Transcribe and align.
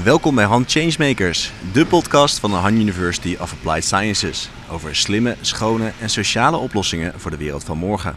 Welkom 0.00 0.34
bij 0.34 0.44
Han 0.44 0.64
Changemakers, 0.66 1.52
de 1.72 1.86
podcast 1.86 2.38
van 2.38 2.50
de 2.50 2.56
Han 2.56 2.74
University 2.74 3.36
of 3.40 3.52
Applied 3.52 3.84
Sciences 3.84 4.50
over 4.70 4.96
slimme, 4.96 5.36
schone 5.40 5.92
en 6.00 6.10
sociale 6.10 6.56
oplossingen 6.56 7.12
voor 7.16 7.30
de 7.30 7.36
wereld 7.36 7.64
van 7.64 7.78
morgen. 7.78 8.16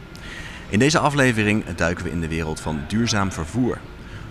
In 0.69 0.79
deze 0.79 0.99
aflevering 0.99 1.65
duiken 1.75 2.03
we 2.03 2.11
in 2.11 2.21
de 2.21 2.27
wereld 2.27 2.59
van 2.59 2.79
duurzaam 2.87 3.31
vervoer. 3.31 3.77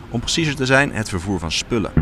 Om 0.09 0.21
preciezer 0.21 0.55
te 0.55 0.67
zijn, 0.67 0.93
het 0.93 1.09
vervoer 1.09 1.39
van 1.39 1.53
spullen. 1.53 1.93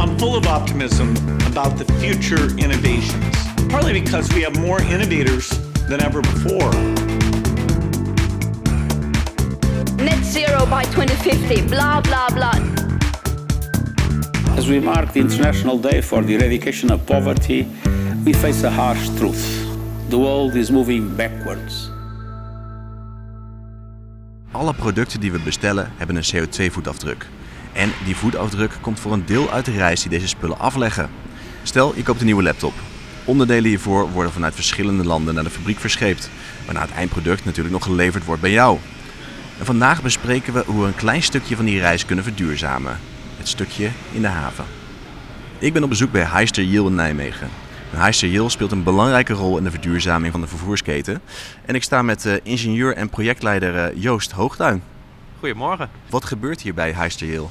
I'm 0.00 0.18
full 0.18 0.36
of 0.36 0.46
optimism 0.46 1.08
about 1.46 1.76
the 1.76 1.92
future 1.98 2.54
innovations, 2.54 3.52
partly 3.68 4.02
because 4.02 4.34
we 4.34 4.42
have 4.42 4.60
more 4.60 4.82
innovators 4.82 5.48
than 5.88 6.00
ever 6.00 6.20
before. 6.20 6.76
net 9.96 10.24
zero 10.24 10.66
by 10.66 10.84
2050, 10.84 11.68
blah, 11.68 12.00
blah, 12.00 12.28
blah. 12.28 12.77
As 14.58 14.66
we 14.66 14.80
mark 14.80 15.12
the 15.12 15.18
International 15.18 15.80
Day 15.80 16.02
for 16.02 16.24
the 16.24 16.32
Eradication 16.32 16.90
of 16.90 17.04
Poverty, 17.04 17.66
we 18.24 18.34
face 18.34 18.66
a 18.66 18.70
harsh 18.70 19.08
truth. 19.08 19.66
The 20.08 20.16
world 20.16 20.54
is 20.54 20.70
moving 20.70 21.16
backwards. 21.16 21.90
Alle 24.50 24.74
producten 24.74 25.20
die 25.20 25.32
we 25.32 25.38
bestellen 25.38 25.92
hebben 25.96 26.16
een 26.16 26.22
CO2-voetafdruk. 26.22 27.26
En 27.72 27.90
die 28.04 28.16
voetafdruk 28.16 28.70
komt 28.80 29.00
voor 29.00 29.12
een 29.12 29.26
deel 29.26 29.50
uit 29.50 29.64
de 29.64 29.72
reis 29.72 30.00
die 30.00 30.10
deze 30.10 30.28
spullen 30.28 30.58
afleggen. 30.58 31.10
Stel, 31.62 31.92
je 31.96 32.02
koopt 32.02 32.20
een 32.20 32.26
nieuwe 32.26 32.42
laptop. 32.42 32.74
Onderdelen 33.24 33.68
hiervoor 33.68 34.10
worden 34.10 34.32
vanuit 34.32 34.54
verschillende 34.54 35.04
landen 35.04 35.34
naar 35.34 35.44
de 35.44 35.50
fabriek 35.50 35.78
verscheept, 35.78 36.30
waarna 36.64 36.80
het 36.80 36.92
eindproduct 36.92 37.44
natuurlijk 37.44 37.74
nog 37.74 37.84
geleverd 37.84 38.24
wordt 38.24 38.42
bij 38.42 38.50
jou. 38.50 38.78
En 39.58 39.64
vandaag 39.64 40.02
bespreken 40.02 40.52
we 40.52 40.62
hoe 40.66 40.80
we 40.80 40.86
een 40.86 40.94
klein 40.94 41.22
stukje 41.22 41.56
van 41.56 41.64
die 41.64 41.80
reis 41.80 42.04
kunnen 42.04 42.24
verduurzamen. 42.24 42.98
Het 43.38 43.48
stukje 43.48 43.90
in 44.12 44.22
de 44.22 44.28
haven. 44.28 44.64
Ik 45.58 45.72
ben 45.72 45.82
op 45.82 45.88
bezoek 45.88 46.12
bij 46.12 46.22
Heister 46.22 46.64
Yiel 46.64 46.86
in 46.86 46.94
Nijmegen. 46.94 47.48
En 47.92 47.98
Heister 47.98 48.28
Yiel 48.28 48.50
speelt 48.50 48.72
een 48.72 48.82
belangrijke 48.82 49.32
rol 49.32 49.58
in 49.58 49.64
de 49.64 49.70
verduurzaming 49.70 50.32
van 50.32 50.40
de 50.40 50.46
vervoersketen. 50.46 51.20
En 51.64 51.74
ik 51.74 51.82
sta 51.82 52.02
met 52.02 52.26
eh, 52.26 52.34
ingenieur 52.42 52.96
en 52.96 53.08
projectleider 53.08 53.76
eh, 53.76 54.02
Joost 54.02 54.30
Hoogduin. 54.30 54.82
Goedemorgen. 55.38 55.90
Wat 56.10 56.24
gebeurt 56.24 56.60
hier 56.60 56.74
bij 56.74 56.92
Heister 56.92 57.26
Yiel? 57.26 57.50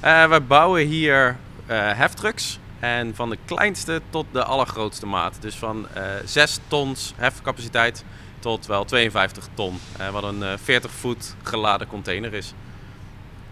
Eh, 0.00 0.30
we 0.30 0.40
bouwen 0.40 0.86
hier 0.86 1.36
heftrucks. 1.66 2.58
En 2.80 3.14
van 3.14 3.30
de 3.30 3.38
kleinste 3.44 4.00
tot 4.10 4.26
de 4.32 4.44
allergrootste 4.44 5.06
maat. 5.06 5.36
Dus 5.40 5.54
van 5.54 5.86
eh 5.94 6.02
6 6.24 6.58
tons 6.68 7.14
hefcapaciteit 7.16 8.04
tot 8.38 8.66
wel 8.66 8.84
52 8.84 9.48
ton. 9.54 9.78
wat 10.12 10.22
een 10.22 10.42
eh, 10.42 10.52
40 10.62 10.90
voet 10.90 11.34
geladen 11.42 11.86
container 11.86 12.34
is. 12.34 12.54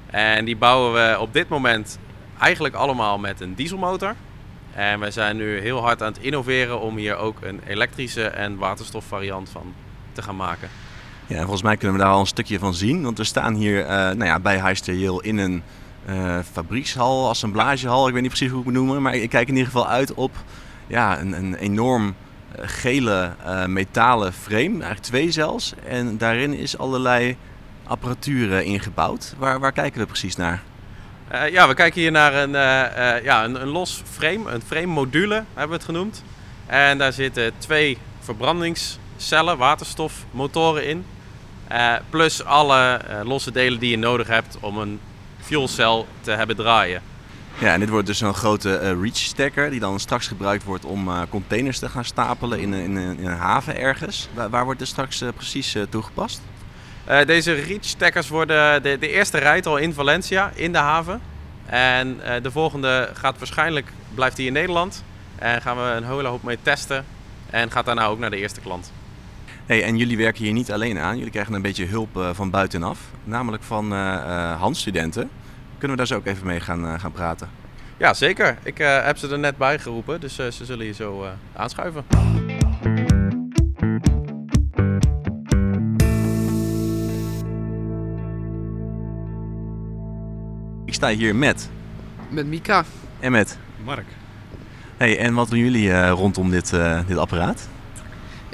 En 0.07 0.45
die 0.45 0.57
bouwen 0.57 0.93
we 0.93 1.21
op 1.21 1.33
dit 1.33 1.49
moment 1.49 1.99
eigenlijk 2.39 2.75
allemaal 2.75 3.19
met 3.19 3.41
een 3.41 3.55
dieselmotor. 3.55 4.15
En 4.75 5.01
we 5.01 5.11
zijn 5.11 5.37
nu 5.37 5.61
heel 5.61 5.81
hard 5.81 6.03
aan 6.03 6.13
het 6.13 6.23
innoveren 6.23 6.81
om 6.81 6.97
hier 6.97 7.17
ook 7.17 7.39
een 7.43 7.61
elektrische 7.67 8.27
en 8.27 8.57
waterstofvariant 8.57 9.49
van 9.49 9.75
te 10.13 10.23
gaan 10.23 10.37
maken. 10.37 10.69
Ja, 11.27 11.35
en 11.35 11.43
volgens 11.43 11.63
mij 11.63 11.77
kunnen 11.77 11.97
we 11.97 12.03
daar 12.03 12.13
al 12.13 12.21
een 12.21 12.27
stukje 12.27 12.59
van 12.59 12.75
zien. 12.75 13.03
Want 13.03 13.19
we 13.19 13.25
staan 13.25 13.55
hier 13.55 13.85
eh, 13.85 13.89
nou 13.89 14.25
ja, 14.25 14.41
bij 14.41 14.77
in 15.21 15.39
een 15.39 15.63
eh, 16.07 16.39
fabriekshal, 16.53 17.29
assemblagehal. 17.29 18.07
Ik 18.07 18.13
weet 18.13 18.23
niet 18.23 18.31
precies 18.31 18.51
hoe 18.51 18.61
ik 18.61 18.65
het 18.65 18.75
moet 18.75 18.85
noemen. 18.85 19.03
Maar 19.03 19.15
ik 19.15 19.31
kijk 19.31 19.49
in 19.49 19.55
ieder 19.55 19.73
geval 19.73 19.89
uit 19.89 20.15
op 20.15 20.33
ja, 20.87 21.21
een, 21.21 21.33
een 21.33 21.55
enorm 21.55 22.15
eh, 22.53 22.63
gele 22.67 23.31
metalen 23.67 24.33
frame. 24.33 24.71
Eigenlijk 24.71 25.01
twee 25.01 25.31
zelfs. 25.31 25.75
En 25.87 26.19
daarin 26.19 26.53
is 26.55 26.79
allerlei 26.79 27.37
apparatuur 27.87 28.63
ingebouwd. 28.63 29.35
Waar, 29.39 29.61
waar 29.61 29.73
kijken 29.73 30.01
we 30.01 30.07
precies 30.07 30.37
naar? 30.37 30.63
Eh, 31.29 31.49
ja, 31.51 31.69
we 31.69 31.75
kijken 31.75 32.01
hier 32.01 32.11
naar 32.11 32.35
een, 32.35 32.55
eh, 32.55 33.17
eh, 33.17 33.25
ja, 33.25 33.45
een, 33.45 33.61
een 33.63 33.69
los 33.69 34.03
frame, 34.13 34.51
een 34.51 34.63
frame 34.67 34.87
module 34.87 35.35
hebben 35.35 35.69
we 35.69 35.75
het 35.75 35.85
genoemd. 35.85 36.23
En 36.67 36.99
daar 36.99 37.13
zitten 37.13 37.53
twee 37.59 37.99
verbrandingscellen, 38.21 39.59
waterstofmotoren 39.59 40.87
in. 40.87 41.05
Plus 42.11 42.45
alle 42.45 43.01
losse 43.25 43.51
delen 43.53 43.79
die 43.79 43.91
je 43.91 43.99
nodig 43.99 44.27
hebt 44.27 44.57
om 44.61 44.79
een 44.79 45.01
fuelcel 45.41 46.07
te 46.21 46.31
hebben 46.31 46.57
draaien. 46.57 47.03
Ja, 47.59 47.73
en 47.73 47.81
dit 47.81 47.89
wordt 47.89 48.07
dus 48.07 48.21
een 48.21 48.35
grote 48.35 48.79
reach 49.01 49.17
stacker 49.17 49.71
die 49.71 49.81
dan 49.81 50.01
straks 50.01 50.27
gebruikt 50.29 50.65
wordt 50.65 50.85
om 50.85 51.11
containers 51.29 51.79
te 51.79 51.89
gaan 51.89 52.05
stapelen 52.05 52.61
in, 52.61 52.73
een- 52.73 52.83
in, 52.85 52.97
een- 52.97 53.19
in 53.19 53.27
een 53.27 53.37
haven 53.37 53.77
ergens. 53.81 54.29
Waar, 54.35 54.51
waar 54.51 54.65
wordt 54.65 54.79
dit 54.79 54.89
straks 54.89 55.23
precies 55.37 55.77
toegepast? 55.91 56.41
Eh, 57.07 57.27
deze 57.27 57.53
reach 57.53 57.85
stackers 57.85 58.29
worden, 58.29 58.83
de, 58.83 58.99
de 58.99 59.09
eerste 59.09 59.39
rijdt 59.39 59.67
al 59.67 59.77
in 59.77 59.93
Valencia, 59.93 60.51
in 60.55 60.73
de 60.73 60.79
haven. 60.79 61.21
En 61.67 62.21
eh, 62.25 62.43
de 62.43 62.51
volgende 62.51 63.11
gaat 63.13 63.39
waarschijnlijk, 63.39 63.93
blijft 64.15 64.37
die 64.37 64.47
in 64.47 64.53
Nederland. 64.53 65.05
En 65.39 65.63
gaan 65.63 65.77
we 65.77 65.83
een 65.83 66.05
hele 66.05 66.29
hoop 66.29 66.43
mee 66.43 66.59
testen. 66.63 67.05
En 67.51 67.71
gaat 67.71 67.85
daarna 67.85 68.07
ook 68.07 68.19
naar 68.19 68.31
de 68.31 68.37
eerste 68.37 68.61
klant. 68.61 68.93
Hey, 69.67 69.83
en 69.83 69.97
jullie 69.97 70.17
werken 70.17 70.45
hier 70.45 70.53
niet 70.53 70.73
alleen 70.73 70.99
aan. 70.99 71.17
Jullie 71.17 71.33
krijgen 71.33 71.55
een 71.55 71.63
beetje 71.63 71.87
hulp 71.87 72.17
eh, 72.17 72.31
van 72.33 72.51
buitenaf. 72.51 72.99
Namelijk 73.25 73.63
van 73.63 73.93
eh 73.93 74.15
eh 74.15 74.61
handstudenten. 74.61 75.31
Kunnen 75.79 75.97
we 75.97 75.97
daar 75.97 76.07
zo 76.07 76.17
ook 76.17 76.27
even 76.27 76.47
mee 76.47 76.61
gaan, 76.61 77.01
gaan 77.01 77.13
praten? 77.13 77.49
Ja, 77.97 78.15
zeker. 78.15 78.59
Ik 78.63 78.79
heb 78.79 79.17
ze 79.17 79.29
er 79.29 79.39
net 79.39 79.57
bij 79.57 79.79
geroepen, 79.79 80.21
dus 80.21 80.35
ze 80.35 80.51
zullen 80.51 80.85
hier 80.85 80.95
zo 80.95 81.27
aanschuiven. 81.53 82.05
Ik 90.87 90.95
sta 90.95 91.09
hier 91.09 91.35
met 91.37 91.69
Met 92.29 92.47
Mika. 92.47 92.85
en 93.21 93.33
met. 93.33 93.59
Mark. 93.85 94.05
Hey, 94.97 95.19
en 95.19 95.35
wat 95.35 95.49
doen 95.51 95.59
jullie 95.59 95.93
eh, 95.93 96.11
rondom 96.11 96.51
dit, 96.51 96.73
eh, 96.73 97.01
dit 97.07 97.17
apparaat? 97.17 97.69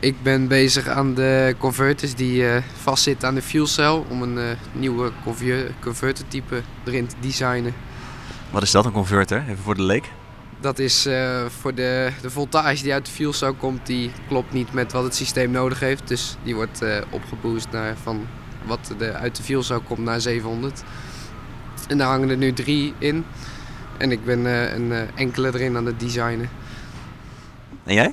Ik 0.00 0.22
ben 0.22 0.48
bezig 0.48 0.88
aan 0.88 1.14
de 1.14 1.54
converters 1.58 2.14
die 2.14 2.48
eh, 2.48 2.62
vastzitten 2.82 3.28
aan 3.28 3.34
de 3.34 3.42
fuelcel 3.42 4.06
om 4.08 4.22
een 4.22 4.38
eh, 4.38 4.56
nieuwe 4.72 5.12
conver- 5.24 5.70
convertertype 5.80 6.62
erin 6.84 7.06
te 7.06 7.14
designen. 7.20 7.74
Wat 8.50 8.62
is 8.62 8.70
dat, 8.70 8.84
een 8.84 8.92
converter? 8.92 9.42
Even 9.48 9.62
voor 9.62 9.74
de 9.74 9.82
leek. 9.82 10.10
Dat 10.60 10.78
is 10.78 11.06
eh, 11.06 11.44
voor 11.60 11.74
de, 11.74 12.10
de 12.22 12.30
voltage 12.30 12.82
die 12.82 12.92
uit 12.92 13.06
de 13.06 13.12
fuelcel 13.12 13.54
komt, 13.54 13.86
die 13.86 14.10
klopt 14.28 14.52
niet 14.52 14.72
met 14.72 14.92
wat 14.92 15.04
het 15.04 15.14
systeem 15.14 15.50
nodig 15.50 15.80
heeft. 15.80 16.08
Dus 16.08 16.36
die 16.42 16.54
wordt 16.54 16.82
eh, 16.82 16.96
opgeboost 17.10 17.68
naar 17.70 17.96
van 18.02 18.26
wat 18.66 18.94
de, 18.98 19.12
uit 19.12 19.36
de 19.36 19.42
fuelcel 19.42 19.80
komt 19.80 19.98
naar 19.98 20.20
700. 20.20 20.82
En 21.92 21.98
daar 21.98 22.08
hangen 22.08 22.28
er 22.30 22.36
nu 22.36 22.52
drie 22.52 22.94
in. 22.98 23.24
En 23.98 24.10
ik 24.12 24.24
ben 24.24 24.46
eh, 24.46 24.74
een 24.74 24.92
eh, 24.92 24.98
enkele 25.14 25.50
erin 25.54 25.76
aan 25.76 25.86
het 25.86 26.00
designen. 26.00 26.48
En 27.84 27.94
jij? 27.94 28.12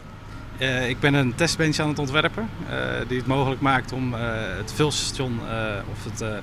Eh, 0.57 0.89
ik 0.89 0.99
ben 0.99 1.13
een 1.13 1.35
testbench 1.35 1.79
aan 1.79 1.87
het 1.87 1.99
ontwerpen 1.99 2.49
eh, 2.69 2.75
die 3.07 3.17
het 3.17 3.27
mogelijk 3.27 3.61
maakt 3.61 3.91
om 3.93 4.13
eh, 4.13 4.19
het 4.57 4.73
vulstation 4.75 5.39
eh, 5.49 5.55
of 5.91 6.03
het 6.11 6.21
eh, 6.21 6.29
eh, 6.37 6.39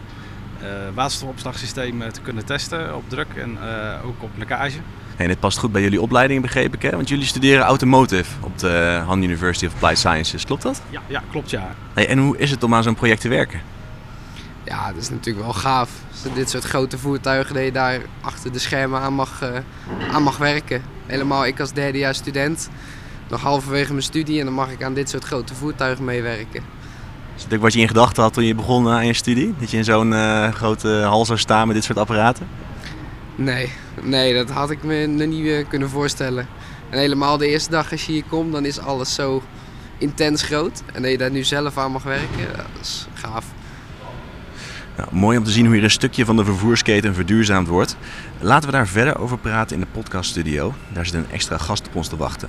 waterstofopslagsysteem 0.95 2.13
te 2.13 2.21
kunnen 2.21 2.45
testen 2.45 2.97
op 2.97 3.09
druk 3.09 3.27
en 3.37 3.59
eh, 3.63 4.07
ook 4.07 4.23
op 4.23 4.31
lekkage. 4.39 4.79
En 5.17 5.29
dit 5.29 5.41
past 5.41 5.59
goed 5.59 5.73
bij 5.73 5.83
jullie 5.83 6.01
opleiding, 6.01 6.43
begreep 6.43 6.75
ik, 6.75 6.83
hè? 6.83 6.91
Want 6.91 7.09
jullie 7.09 7.27
studeren 7.27 7.65
automotive 7.65 8.31
op 8.41 8.59
de 8.59 9.03
Han 9.07 9.23
University 9.23 9.67
of 9.67 9.73
Applied 9.73 9.99
Sciences, 9.99 10.45
klopt 10.45 10.63
dat? 10.63 10.83
Ja, 10.91 11.01
ja 11.07 11.23
klopt 11.31 11.51
ja. 11.51 11.75
Hey, 11.95 12.09
en 12.09 12.19
hoe 12.19 12.39
is 12.39 12.51
het 12.51 12.63
om 12.63 12.75
aan 12.75 12.83
zo'n 12.83 12.95
project 12.95 13.21
te 13.21 13.29
werken? 13.29 13.61
Ja, 14.67 14.93
dat 14.93 15.03
is 15.03 15.11
natuurlijk 15.11 15.45
wel 15.45 15.55
gaaf. 15.55 15.91
Dit 16.35 16.51
soort 16.51 16.65
grote 16.65 16.99
voertuigen 16.99 17.55
dat 17.55 17.65
je 17.65 17.73
daar 17.73 18.01
achter 18.21 18.53
de 18.53 18.59
schermen 18.59 19.01
aan 19.01 19.15
mag, 19.15 19.43
eh, 19.43 19.49
aan 20.13 20.23
mag 20.23 20.37
werken. 20.37 20.83
Helemaal 21.07 21.47
ik 21.47 21.61
als 21.61 21.73
derdejaars 21.73 22.19
student. 22.19 22.69
Nog 23.29 23.41
halverwege 23.41 23.91
mijn 23.91 24.03
studie 24.03 24.39
en 24.39 24.45
dan 24.45 24.55
mag 24.55 24.71
ik 24.71 24.83
aan 24.83 24.95
dit 24.95 25.11
soort 25.11 25.25
grote 25.25 25.55
voertuigen 25.55 26.05
meewerken. 26.05 26.63
Is 27.37 27.43
dat 27.43 27.55
ook 27.55 27.61
wat 27.61 27.73
je 27.73 27.81
in 27.81 27.89
gedachten 27.89 28.23
had 28.23 28.33
toen 28.33 28.45
je 28.45 28.55
begon 28.55 28.87
eh, 28.87 28.93
aan 28.93 29.07
je 29.07 29.13
studie? 29.13 29.55
Dat 29.59 29.71
je 29.71 29.77
in 29.77 29.85
zo'n 29.85 30.15
eh, 30.15 30.53
grote 30.53 30.89
hal 30.89 31.25
zou 31.25 31.39
staan 31.39 31.67
met 31.67 31.77
dit 31.77 31.85
soort 31.85 31.99
apparaten? 31.99 32.49
Nee, 33.35 33.73
nee, 34.03 34.35
dat 34.35 34.51
had 34.51 34.71
ik 34.71 34.83
me 34.83 35.07
nog 35.07 35.29
niet 35.29 35.69
kunnen 35.69 35.91
voorstellen. 35.91 36.47
En 36.91 36.99
helemaal 36.99 37.37
de 37.37 37.49
eerste 37.49 37.71
dag 37.71 37.91
als 37.91 38.07
je 38.07 38.13
hier 38.13 38.25
komt, 38.29 38.53
dan 38.53 38.65
is 38.65 38.79
alles 38.79 39.15
zo 39.15 39.43
intens 39.99 40.43
groot. 40.43 40.83
En 40.93 41.03
dat 41.03 41.11
je 41.11 41.19
daar 41.19 41.31
nu 41.31 41.45
zelf 41.45 41.79
aan 41.79 41.93
mag 41.93 42.03
werken, 42.03 42.47
dat 42.57 42.67
is 42.81 43.07
gaaf. 43.15 43.56
Nou, 44.97 45.09
mooi 45.13 45.39
om 45.39 45.45
te 45.45 45.51
zien 45.51 45.65
hoe 45.65 45.75
hier 45.75 45.85
een 45.85 45.91
stukje 45.91 46.25
van 46.25 46.37
de 46.37 46.45
vervoersketen 46.45 47.15
verduurzaamd 47.15 47.69
wordt. 47.69 47.97
Laten 48.41 48.69
we 48.69 48.75
daar 48.75 48.89
verder 48.89 49.19
over 49.19 49.39
praten 49.39 49.77
in 49.77 49.83
de 49.83 49.89
podcaststudio. 49.93 50.75
Daar 50.93 51.07
zit 51.07 51.15
een 51.15 51.31
extra 51.31 51.59
gast 51.59 51.87
op 51.87 51.97
ons 51.97 52.09
te 52.09 52.17
wachten. 52.17 52.49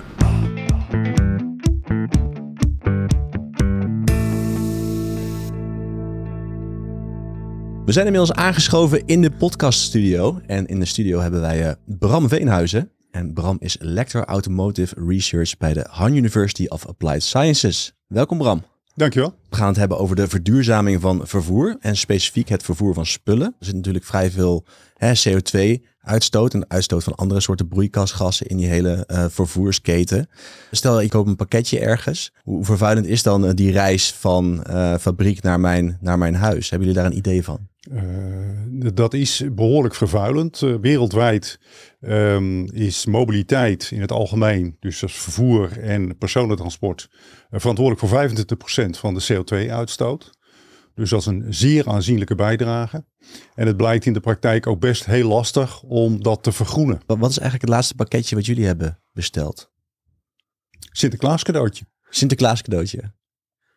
We 7.86 7.94
zijn 7.94 8.06
inmiddels 8.06 8.34
aangeschoven 8.34 9.06
in 9.06 9.22
de 9.22 9.32
podcaststudio. 9.32 10.42
En 10.46 10.66
in 10.66 10.80
de 10.80 10.86
studio 10.86 11.20
hebben 11.20 11.42
wij 11.42 11.68
eh, 11.68 11.76
Bram 11.86 12.30
Veenhuizen. 12.30 12.92
En 13.12 13.34
Bram 13.34 13.58
is 13.60 13.78
Lector 13.80 14.26
Automotive 14.26 14.96
Research 15.08 15.58
bij 15.58 15.74
de 15.74 15.86
Han 15.90 16.16
University 16.16 16.66
of 16.68 16.88
Applied 16.88 17.24
Sciences. 17.24 17.94
Welkom 18.08 18.38
Bram. 18.38 18.77
Dankjewel. 18.98 19.36
We 19.50 19.56
gaan 19.56 19.68
het 19.68 19.78
hebben 19.78 19.98
over 19.98 20.16
de 20.16 20.28
verduurzaming 20.28 21.02
van 21.02 21.28
vervoer 21.28 21.78
en 21.80 21.98
specifiek 21.98 22.50
het 22.50 22.64
vervoer 22.64 22.94
van 22.94 23.06
spullen. 23.06 23.56
Er 23.60 23.66
zit 23.66 23.76
natuurlijk 23.76 24.06
vrij 24.06 24.32
veel 24.32 24.66
CO2-uitstoot 24.98 26.54
en 26.54 26.70
uitstoot 26.70 27.04
van 27.04 27.16
andere 27.16 27.40
soorten 27.40 27.68
broeikasgassen 27.68 28.48
in 28.48 28.58
die 28.58 28.68
hele 28.68 29.08
uh, 29.08 29.26
vervoersketen. 29.30 30.30
Stel, 30.72 31.02
ik 31.02 31.10
koop 31.10 31.28
een 31.28 31.36
pakketje 31.36 31.80
ergens. 31.80 32.32
Hoe 32.44 32.66
vervuilend 32.66 33.06
is 33.06 33.24
dan 33.24 33.46
uh, 33.46 33.52
die 33.54 33.72
reis 33.72 34.14
van 34.14 34.64
uh, 34.70 34.98
fabriek 34.98 35.42
naar 35.42 35.60
mijn, 35.60 35.98
naar 36.02 36.18
mijn 36.18 36.36
huis? 36.36 36.70
Hebben 36.70 36.88
jullie 36.88 37.04
daar 37.04 37.12
een 37.12 37.18
idee 37.18 37.44
van? 37.44 37.68
Dat 38.94 39.14
is 39.14 39.44
behoorlijk 39.52 39.96
vervuilend. 39.96 40.60
wereldwijd 40.60 41.60
um, 42.02 42.72
is 42.72 43.06
mobiliteit 43.06 43.90
in 43.92 44.02
het 44.02 44.12
algemeen, 44.12 44.78
dus 44.80 45.04
als 45.04 45.14
vervoer 45.14 45.80
en 45.80 46.18
personentransport, 46.18 47.10
verantwoordelijk 47.52 48.08
voor 48.08 48.30
25% 48.88 48.90
van 48.90 49.14
de 49.14 49.34
CO2-uitstoot. 49.34 50.38
Dus 50.98 51.10
dat 51.10 51.20
is 51.20 51.26
een 51.26 51.46
zeer 51.50 51.90
aanzienlijke 51.90 52.36
bijdrage. 52.36 53.06
En 53.56 53.68
het 53.68 53.78
blijkt 53.78 54.06
in 54.06 54.14
de 54.14 54.20
praktijk 54.20 54.68
ook 54.68 54.80
best 54.80 55.06
heel 55.06 55.28
lastig 55.28 55.82
om 55.82 56.24
dat 56.24 56.44
te 56.44 56.52
vergroenen. 56.52 57.02
Wat 57.06 57.30
is 57.30 57.40
eigenlijk 57.40 57.62
het 57.62 57.70
laatste 57.70 57.96
pakketje 57.96 58.36
wat 58.36 58.46
jullie 58.46 58.66
hebben 58.66 59.02
besteld? 59.14 59.72
Sinterklaas 60.92 61.44
cadeautje. 61.44 61.86
Sinterklaas 62.10 62.62
cadeautje. 62.62 63.16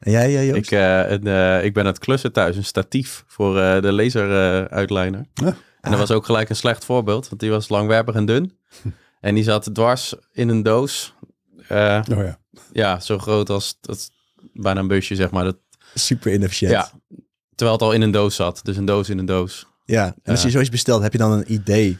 En 0.00 0.10
jij, 0.10 0.46
Joost? 0.46 0.56
Ik, 0.56 0.70
uh, 0.70 1.10
een, 1.10 1.26
uh, 1.26 1.64
ik 1.64 1.74
ben 1.74 1.86
het 1.86 1.98
klussen 1.98 2.32
thuis, 2.32 2.56
een 2.56 2.64
statief 2.64 3.24
voor 3.26 3.54
de 3.54 3.92
laseruitlijner. 3.92 5.26
Ja. 5.34 5.56
En 5.80 5.90
dat 5.90 6.00
was 6.00 6.10
ook 6.10 6.24
gelijk 6.24 6.48
een 6.48 6.56
slecht 6.56 6.84
voorbeeld, 6.84 7.28
want 7.28 7.40
die 7.40 7.50
was 7.50 7.68
langwerpig 7.68 8.14
en 8.14 8.24
dun. 8.24 8.58
en 9.20 9.34
die 9.34 9.44
zat 9.44 9.74
dwars 9.74 10.14
in 10.32 10.48
een 10.48 10.62
doos. 10.62 11.14
oh 11.68 12.02
ja. 12.06 12.38
Ja, 12.72 13.00
zo 13.00 13.18
groot 13.18 13.50
als 13.50 13.78
dat, 13.80 14.10
bijna 14.52 14.80
een 14.80 14.88
busje, 14.88 15.14
zeg 15.14 15.30
maar. 15.30 15.44
Dat, 15.44 15.56
Super 15.94 16.32
inefficiënt. 16.32 16.72
Ja, 16.72 16.90
terwijl 17.54 17.78
het 17.78 17.82
al 17.82 17.92
in 17.92 18.02
een 18.02 18.10
doos 18.10 18.34
zat. 18.34 18.60
Dus 18.62 18.76
een 18.76 18.84
doos 18.84 19.08
in 19.08 19.18
een 19.18 19.26
doos. 19.26 19.66
Ja, 19.84 20.04
en 20.22 20.32
als 20.32 20.42
je 20.42 20.50
zoiets 20.50 20.70
bestelt, 20.70 21.02
heb 21.02 21.12
je 21.12 21.18
dan 21.18 21.32
een 21.32 21.52
idee 21.52 21.98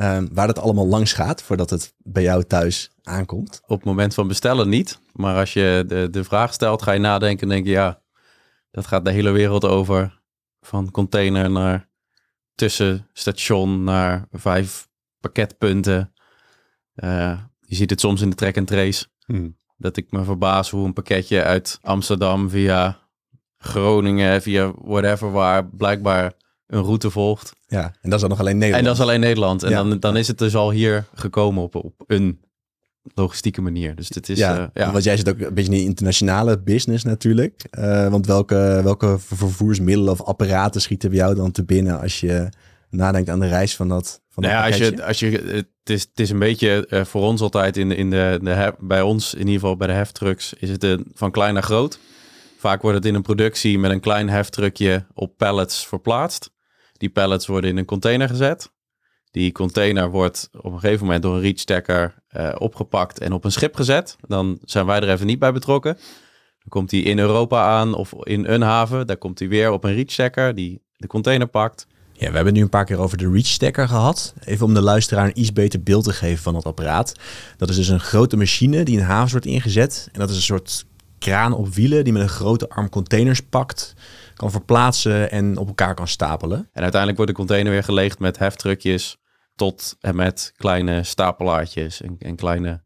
um, 0.00 0.28
waar 0.32 0.46
dat 0.46 0.58
allemaal 0.58 0.86
langs 0.86 1.12
gaat 1.12 1.42
voordat 1.42 1.70
het 1.70 1.94
bij 1.98 2.22
jou 2.22 2.44
thuis 2.44 2.90
aankomt? 3.02 3.60
Op 3.66 3.76
het 3.76 3.84
moment 3.84 4.14
van 4.14 4.28
bestellen 4.28 4.68
niet. 4.68 5.00
Maar 5.12 5.36
als 5.36 5.52
je 5.52 5.84
de, 5.86 6.08
de 6.10 6.24
vraag 6.24 6.52
stelt, 6.52 6.82
ga 6.82 6.92
je 6.92 6.98
nadenken 6.98 7.42
en 7.42 7.48
denk 7.48 7.66
je, 7.66 7.72
ja, 7.72 8.02
dat 8.70 8.86
gaat 8.86 9.04
de 9.04 9.10
hele 9.10 9.30
wereld 9.30 9.64
over. 9.64 10.18
Van 10.60 10.90
container 10.90 11.50
naar 11.50 11.88
tussenstation 12.54 13.84
naar 13.84 14.26
vijf 14.30 14.88
pakketpunten. 15.20 16.12
Uh, 16.94 17.40
je 17.60 17.74
ziet 17.74 17.90
het 17.90 18.00
soms 18.00 18.20
in 18.20 18.30
de 18.30 18.36
track 18.36 18.56
and 18.56 18.66
trace. 18.66 19.06
Hmm. 19.26 19.58
Dat 19.76 19.96
ik 19.96 20.10
me 20.10 20.24
verbaas 20.24 20.70
hoe 20.70 20.86
een 20.86 20.92
pakketje 20.92 21.42
uit 21.42 21.78
Amsterdam 21.82 22.50
via 22.50 22.98
Groningen, 23.58 24.42
via 24.42 24.72
whatever, 24.76 25.32
waar 25.32 25.68
blijkbaar 25.68 26.32
een 26.70 26.82
route 26.82 27.10
volgt. 27.10 27.52
Ja, 27.66 27.82
en 27.82 28.10
dat 28.10 28.12
is 28.12 28.20
dan 28.20 28.30
nog 28.30 28.40
alleen 28.40 28.58
Nederland. 28.58 28.86
En 28.86 28.88
dat 28.90 28.98
is 28.98 29.02
alleen 29.02 29.20
Nederland. 29.20 29.62
En 29.62 29.70
dan, 29.72 29.98
dan 29.98 30.16
is 30.16 30.28
het 30.28 30.38
dus 30.38 30.54
al 30.54 30.70
hier 30.70 31.04
gekomen 31.14 31.62
op, 31.62 31.74
op 31.74 31.94
een 32.06 32.40
logistieke 33.14 33.60
manier. 33.60 33.94
Dus 33.94 34.08
dit 34.08 34.28
is... 34.28 34.38
Ja, 34.38 34.58
uh, 34.58 34.66
ja. 34.74 34.92
want 34.92 35.04
jij 35.04 35.16
zit 35.16 35.28
ook 35.28 35.40
een 35.40 35.54
beetje 35.54 35.70
in 35.70 35.78
die 35.78 35.86
internationale 35.86 36.58
business 36.58 37.04
natuurlijk. 37.04 37.64
Uh, 37.78 38.08
want 38.08 38.26
welke, 38.26 38.80
welke 38.84 39.18
vervoersmiddelen 39.18 40.12
of 40.12 40.22
apparaten 40.22 40.80
schieten 40.80 41.10
bij 41.10 41.18
jou 41.18 41.34
dan 41.34 41.50
te 41.50 41.64
binnen 41.64 42.00
als 42.00 42.20
je 42.20 42.48
nadenkt 42.90 43.28
aan 43.28 43.40
de 43.40 43.48
reis 43.48 43.76
van 43.76 43.88
dat 43.88 44.20
van 44.30 44.42
nou 44.42 44.54
ja, 44.54 44.66
als 44.66 44.76
je, 44.76 45.04
als 45.04 45.18
je, 45.18 45.30
het, 45.30 45.66
is, 45.84 46.00
het 46.00 46.20
is 46.20 46.30
een 46.30 46.38
beetje 46.38 46.86
uh, 46.90 47.04
voor 47.04 47.22
ons 47.22 47.40
altijd 47.40 47.76
in, 47.76 47.90
in 47.92 48.10
de, 48.10 48.38
de 48.42 48.50
hef, 48.50 48.72
bij 48.78 49.02
ons, 49.02 49.34
in 49.34 49.38
ieder 49.38 49.54
geval 49.54 49.76
bij 49.76 49.86
de 49.86 49.92
heftrucks, 49.92 50.54
is 50.58 50.70
het 50.70 50.84
een, 50.84 51.06
van 51.14 51.30
klein 51.30 51.54
naar 51.54 51.62
groot. 51.62 51.98
Vaak 52.58 52.82
wordt 52.82 52.96
het 52.96 53.06
in 53.06 53.14
een 53.14 53.22
productie 53.22 53.78
met 53.78 53.90
een 53.90 54.00
klein 54.00 54.28
heftruckje 54.28 55.04
op 55.14 55.36
pallets 55.36 55.86
verplaatst. 55.86 56.50
Die 57.00 57.10
pallets 57.10 57.46
worden 57.46 57.70
in 57.70 57.76
een 57.76 57.84
container 57.84 58.28
gezet. 58.28 58.72
Die 59.30 59.52
container 59.52 60.10
wordt 60.10 60.48
op 60.52 60.72
een 60.72 60.80
gegeven 60.80 61.04
moment 61.04 61.22
door 61.22 61.34
een 61.34 61.40
reachstacker 61.40 62.14
uh, 62.36 62.54
opgepakt 62.58 63.18
en 63.18 63.32
op 63.32 63.44
een 63.44 63.52
schip 63.52 63.76
gezet. 63.76 64.16
Dan 64.26 64.58
zijn 64.64 64.86
wij 64.86 65.00
er 65.00 65.10
even 65.10 65.26
niet 65.26 65.38
bij 65.38 65.52
betrokken. 65.52 65.94
Dan 65.94 66.68
komt 66.68 66.90
hij 66.90 67.00
in 67.00 67.18
Europa 67.18 67.64
aan 67.64 67.94
of 67.94 68.12
in 68.22 68.46
een 68.46 68.62
haven. 68.62 69.06
Daar 69.06 69.16
komt 69.16 69.38
hij 69.38 69.48
weer 69.48 69.70
op 69.70 69.84
een 69.84 69.94
reachstacker 69.94 70.54
die 70.54 70.82
de 70.96 71.06
container 71.06 71.46
pakt. 71.46 71.86
Ja, 72.12 72.30
we 72.30 72.34
hebben 72.36 72.52
nu 72.52 72.62
een 72.62 72.68
paar 72.68 72.84
keer 72.84 72.98
over 72.98 73.16
de 73.16 73.30
reachstacker 73.30 73.88
gehad. 73.88 74.34
Even 74.44 74.66
om 74.66 74.74
de 74.74 74.82
luisteraar 74.82 75.26
een 75.26 75.40
iets 75.40 75.52
beter 75.52 75.82
beeld 75.82 76.04
te 76.04 76.12
geven 76.12 76.42
van 76.42 76.54
dat 76.54 76.64
apparaat. 76.64 77.14
Dat 77.56 77.68
is 77.68 77.76
dus 77.76 77.88
een 77.88 78.00
grote 78.00 78.36
machine 78.36 78.82
die 78.82 78.98
in 78.98 79.04
havens 79.04 79.32
wordt 79.32 79.46
ingezet. 79.46 80.08
En 80.12 80.20
dat 80.20 80.30
is 80.30 80.36
een 80.36 80.42
soort 80.42 80.84
kraan 81.20 81.52
op 81.52 81.74
wielen 81.74 82.04
die 82.04 82.12
met 82.12 82.22
een 82.22 82.28
grote 82.28 82.68
arm 82.68 82.88
containers 82.88 83.40
pakt, 83.40 83.94
kan 84.40 84.50
verplaatsen 84.50 85.30
en 85.30 85.56
op 85.56 85.68
elkaar 85.68 85.94
kan 85.94 86.08
stapelen. 86.08 86.58
En 86.58 86.82
uiteindelijk 86.82 87.16
wordt 87.16 87.30
de 87.30 87.38
container 87.38 87.72
weer 87.72 87.84
geleegd 87.84 88.18
met 88.18 88.38
heftruckjes 88.38 89.18
tot 89.54 89.96
en 90.00 90.16
met 90.16 90.52
kleine 90.56 91.02
stapelaartjes 91.02 92.00
en, 92.02 92.16
en 92.18 92.36
kleine, 92.36 92.82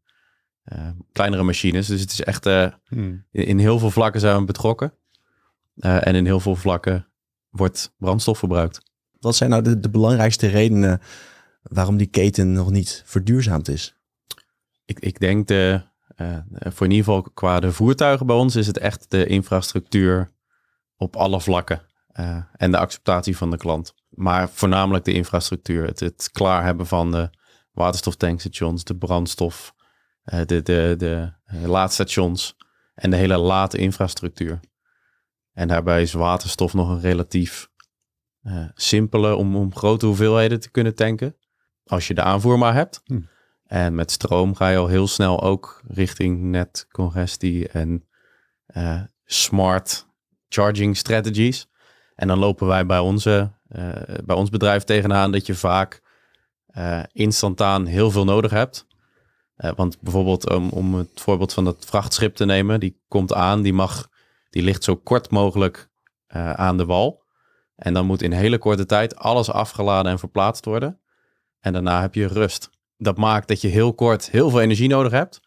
uh, 0.73 0.89
kleinere 1.13 1.43
machines. 1.43 1.87
Dus 1.87 2.01
het 2.01 2.13
is 2.13 2.21
echt, 2.21 2.47
uh, 2.47 2.67
hmm. 2.87 3.27
in, 3.31 3.59
heel 3.59 3.79
veel 3.79 3.91
vlakken 3.91 4.21
zijn 4.21 4.39
we 4.39 4.45
betrokken. 4.45 4.93
Uh, 5.77 6.07
en 6.07 6.15
in 6.15 6.25
heel 6.25 6.41
veel 6.41 6.57
vlakken 6.57 7.09
wordt 7.51 7.95
brandstof 7.99 8.39
verbruikt. 8.39 8.81
Wat 9.19 9.37
zijn 9.37 9.51
nou 9.51 9.63
de, 9.63 9.81
de 9.81 9.91
belangrijkste 9.91 10.47
redenen 10.47 11.01
waarom 11.63 11.97
die 11.97 12.07
keten 12.07 12.53
nog 12.53 12.71
niet 12.71 13.03
verduurzaamd 13.07 13.69
is? 13.69 13.97
Ik, 14.85 15.01
ik 15.01 15.21
denk 15.21 15.47
de, 15.47 15.83
uh, 16.17 16.39
voor 16.49 16.87
in 16.87 16.93
ieder 16.93 17.05
geval 17.05 17.23
qua 17.23 17.61
de 17.61 17.73
voertuigen 17.73 18.27
bij 18.27 18.37
ons 18.37 18.57
is 18.57 18.67
het 18.67 18.79
echt 18.79 19.11
de 19.11 19.27
infrastructuur 19.27 20.33
op 20.97 21.17
alle 21.17 21.41
vlakken. 21.41 21.83
Uh, 22.21 22.45
en 22.53 22.71
de 22.71 22.79
acceptatie 22.79 23.37
van 23.37 23.51
de 23.51 23.57
klant. 23.57 23.95
Maar 24.09 24.49
voornamelijk 24.49 25.05
de 25.05 25.13
infrastructuur. 25.13 25.87
Het, 25.87 26.01
het 26.01 26.31
klaar 26.33 26.65
hebben 26.65 26.87
van 26.87 27.11
de 27.11 27.31
waterstoftankstations, 27.73 28.85
de 28.85 28.97
brandstof, 28.97 29.75
uh, 30.25 30.41
de, 30.45 30.63
de, 30.63 30.95
de 30.99 31.33
laadstations 31.67 32.57
en 32.95 33.11
de 33.11 33.17
hele 33.17 33.37
late 33.37 33.79
infrastructuur. 33.79 34.61
En 35.53 35.69
daarbij 35.69 36.03
is 36.03 36.13
waterstof 36.13 36.75
nog 36.75 36.89
een 36.89 37.01
relatief 37.01 37.69
uh, 38.43 38.69
simpele 38.75 39.35
om, 39.35 39.57
om 39.57 39.75
grote 39.75 40.07
hoeveelheden 40.07 40.61
te 40.61 40.71
kunnen 40.71 40.95
tanken. 40.95 41.37
Als 41.85 42.09
je 42.09 42.15
de 42.15 42.23
aanvoer 42.23 42.59
maar 42.59 42.75
hebt. 42.75 43.01
Hm. 43.05 43.21
En 43.65 43.95
met 43.95 44.11
stroom 44.11 44.55
ga 44.55 44.69
je 44.69 44.77
al 44.77 44.87
heel 44.87 45.07
snel 45.07 45.43
ook 45.43 45.83
richting 45.89 46.43
net 46.43 46.87
congestie 46.91 47.69
en 47.69 48.09
smart 49.25 50.07
charging 50.55 50.97
strategies. 50.97 51.69
En 52.15 52.29
dan 52.29 52.39
lopen 52.39 52.67
wij 52.67 52.87
bij, 52.87 52.99
onze, 52.99 53.53
uh, 53.69 53.89
bij 54.25 54.37
ons 54.37 54.51
bedrijf 54.51 54.85
tegenaan 54.85 55.33
dat 55.33 55.47
je 55.47 55.55
vaak 55.55 56.03
uh, 56.77 57.03
instantaan 57.13 57.87
heel 57.87 58.11
veel 58.11 58.25
nodig 58.25 58.51
hebt. 58.51 58.87
want 59.55 60.01
bijvoorbeeld 60.01 60.51
um, 60.51 60.69
om 60.69 60.95
het 60.95 61.21
voorbeeld 61.21 61.53
van 61.53 61.65
dat 61.65 61.85
vrachtschip 61.85 62.35
te 62.35 62.45
nemen, 62.45 62.81
die 62.81 63.01
komt 63.09 63.35
aan, 63.35 63.63
die 63.63 63.73
mag, 63.73 64.09
die 64.51 64.63
ligt 64.63 64.85
zo 64.85 64.97
kort 64.97 65.31
mogelijk 65.31 65.91
aan 66.55 66.77
de 66.77 66.85
wal. 66.85 67.25
En 67.77 67.95
dan 67.95 68.07
moet 68.07 68.23
in 68.23 68.33
hele 68.33 68.59
korte 68.59 68.87
tijd 68.87 69.17
alles 69.17 69.51
afgeladen 69.51 70.13
en 70.13 70.19
verplaatst 70.19 70.65
worden. 70.65 71.01
En 71.61 71.73
daarna 71.73 72.01
heb 72.01 72.15
je 72.15 72.27
rust. 72.27 72.71
Dat 72.97 73.17
maakt 73.17 73.49
dat 73.49 73.61
je 73.61 73.69
heel 73.69 73.95
kort 73.95 74.31
heel 74.31 74.51
veel 74.51 74.61
energie 74.61 74.89
nodig 74.89 75.13
hebt. 75.13 75.41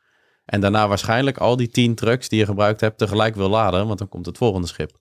En 0.47 0.61
daarna 0.61 0.87
waarschijnlijk 0.87 1.37
al 1.37 1.55
die 1.55 1.69
tien 1.69 1.95
trucks 1.95 2.29
die 2.29 2.39
je 2.39 2.45
gebruikt 2.45 2.81
hebt 2.81 2.97
tegelijk 2.97 3.35
wil 3.35 3.49
laden, 3.49 3.87
want 3.87 3.99
dan 3.99 4.09
komt 4.09 4.25
het 4.25 4.37
volgende 4.37 4.67
schip. 4.67 4.97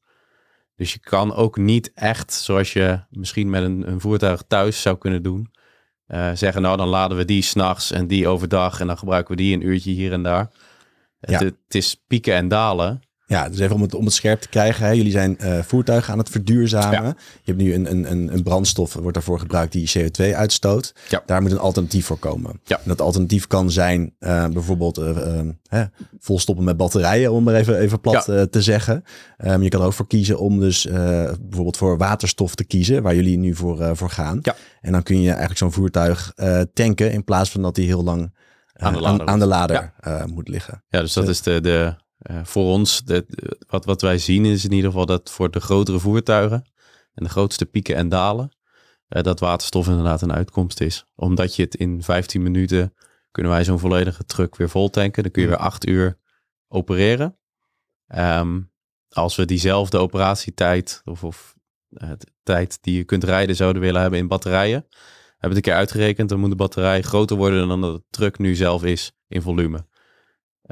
Dus 0.77 0.93
je 0.93 0.99
kan 0.99 1.35
ook 1.35 1.57
niet 1.57 1.93
echt, 1.95 2.33
zoals 2.33 2.73
je 2.73 3.01
misschien 3.11 3.51
met 3.51 3.63
een, 3.63 3.89
een 3.89 4.01
voertuig 4.01 4.43
thuis 4.49 4.83
zou 4.83 4.99
kunnen 4.99 5.23
doen, 5.23 5.51
uh, 6.09 6.31
zeggen 6.35 6.63
nou 6.63 6.77
dan 6.77 6.89
laden 6.89 7.17
we 7.17 7.25
die 7.25 7.43
s'nachts 7.43 7.91
en 7.91 8.07
die 8.07 8.29
overdag 8.29 8.81
en 8.81 8.87
dan 8.87 8.99
gebruiken 8.99 9.37
we 9.37 9.43
die 9.43 9.55
een 9.55 9.67
uurtje 9.67 9.91
hier 9.91 10.13
en 10.13 10.23
daar. 10.23 10.51
Ja. 11.21 11.33
Het, 11.33 11.41
het, 11.41 11.75
is 11.75 12.03
pieken 12.07 12.35
en 12.35 12.49
dalen. 12.49 13.01
Ja, 13.29 13.49
dus 13.49 13.59
even 13.59 13.75
om 13.75 13.83
het, 13.83 13.95
om 13.95 14.05
het 14.05 14.15
scherp 14.15 14.41
te 14.41 14.49
krijgen. 14.49 14.87
Hè. 14.87 14.93
Jullie 14.93 15.11
zijn 15.11 15.37
uh, 15.41 15.59
voertuigen 15.63 16.13
aan 16.13 16.19
het 16.19 16.29
verduurzamen. 16.29 17.17
Je 17.43 17.53
hebt 17.53 17.59
nu 17.59 17.75
een, 17.75 18.11
een, 18.11 18.33
een 18.33 18.43
brandstof, 18.43 18.95
wordt 18.95 19.15
daarvoor 19.15 19.39
gebruikt, 19.39 19.73
die 19.73 19.91
CO2 19.99 20.35
uitstoot. 20.35 20.95
Ja. 21.09 21.23
Daar 21.27 21.43
moet 21.43 21.51
een 21.51 21.59
alternatief 21.59 22.07
voor 22.07 22.19
komen. 22.19 22.61
Ja. 22.65 22.77
En 22.77 22.83
dat 22.85 23.01
alternatief 23.01 23.47
kan 23.47 23.71
zijn 23.71 24.15
uh, 24.21 24.47
bijvoorbeeld 24.49 24.99
uh, 24.99 25.83
volstoppen 26.19 26.65
met 26.65 26.77
batterijen, 26.77 27.33
om 27.33 27.45
maar 27.45 27.55
even, 27.55 27.79
even 27.79 28.01
plat 28.01 28.25
te 28.25 28.63
zeggen. 28.63 29.03
Um, 29.39 29.63
je 29.63 29.69
kan 29.69 29.81
er 29.81 29.87
ook 29.87 29.93
voor 29.93 30.07
kiezen 30.07 30.39
om 30.39 30.61
dus 30.61 30.85
bijvoorbeeld 31.41 31.77
voor 31.77 31.99
waterstof 31.99 32.55
te 32.55 32.65
kiezen, 32.65 33.03
waar 33.03 33.15
jullie 33.15 33.39
nu 33.39 33.55
voor, 33.55 33.97
voor 33.97 34.11
gaan. 34.11 34.39
Ja. 34.43 34.55
En 34.81 34.93
dan 34.93 35.03
kun 35.03 35.21
je 35.21 35.29
eigenlijk 35.29 35.59
zo'n 35.59 35.73
voertuig 35.73 36.33
tanken 36.73 37.13
in 37.13 37.25
plaats 37.25 37.51
van 37.51 37.63
dat 37.63 37.75
die 37.75 37.87
heel 37.87 38.05
lang 38.05 38.35
aan 38.73 38.93
de 38.93 39.01
lader, 39.01 39.21
aan, 39.21 39.29
aan 39.29 39.39
de 39.39 39.47
lader 39.47 39.93
moet 40.27 40.49
liggen. 40.49 40.85
Ja, 40.89 41.01
dus 41.01 41.13
dat 41.13 41.29
is 41.29 41.43
de... 41.43 41.61
de 41.61 42.05
uh, 42.31 42.45
voor 42.45 42.65
ons, 42.65 43.05
de, 43.05 43.27
wat, 43.69 43.85
wat 43.85 44.01
wij 44.01 44.19
zien 44.19 44.45
is 44.45 44.65
in 44.65 44.73
ieder 44.73 44.91
geval 44.91 45.07
dat 45.07 45.31
voor 45.31 45.51
de 45.51 45.61
grotere 45.61 45.99
voertuigen 45.99 46.65
en 47.15 47.25
de 47.25 47.31
grootste 47.31 47.67
pieken 47.67 47.97
en 47.97 48.09
dalen, 48.09 48.57
uh, 49.09 49.23
dat 49.23 49.41
waterstof 49.41 49.89
inderdaad 49.89 50.23
een 50.23 50.33
uitkomst 50.33 50.81
is. 50.81 51.07
Omdat 51.15 51.57
je 51.57 51.63
het 51.63 51.75
in 51.75 52.03
15 52.03 52.43
minuten 52.43 52.95
kunnen 53.31 53.53
wij 53.53 53.65
zo'n 53.65 53.79
volledige 53.79 54.25
truck 54.25 54.57
weer 54.57 54.69
vol 54.69 54.91
tanken. 54.91 55.23
Dan 55.23 55.33
kun 55.33 55.43
je 55.43 55.49
weer 55.49 55.57
8 55.57 55.87
uur 55.87 56.19
opereren. 56.69 57.39
Um, 58.17 58.71
als 59.09 59.37
we 59.37 59.45
diezelfde 59.45 59.99
operatietijd 59.99 61.01
of, 61.05 61.25
of 61.25 61.55
uh, 61.91 62.11
tijd 62.43 62.79
die 62.81 62.97
je 62.97 63.05
kunt 63.05 63.25
rijden 63.25 63.57
zouden 63.57 63.83
willen 63.83 64.01
hebben 64.01 64.19
in 64.19 64.29
batterijen, 64.29 64.87
hebben 65.31 65.49
het 65.49 65.57
een 65.57 65.63
keer 65.63 65.75
uitgerekend, 65.75 66.29
dan 66.29 66.41
moet 66.41 66.51
de 66.51 66.57
batterij 66.57 67.03
groter 67.03 67.37
worden 67.37 67.69
dan 67.69 67.81
de 67.81 68.03
truck 68.11 68.39
nu 68.39 68.55
zelf 68.55 68.85
is 68.85 69.13
in 69.29 69.43
volume. 69.43 69.87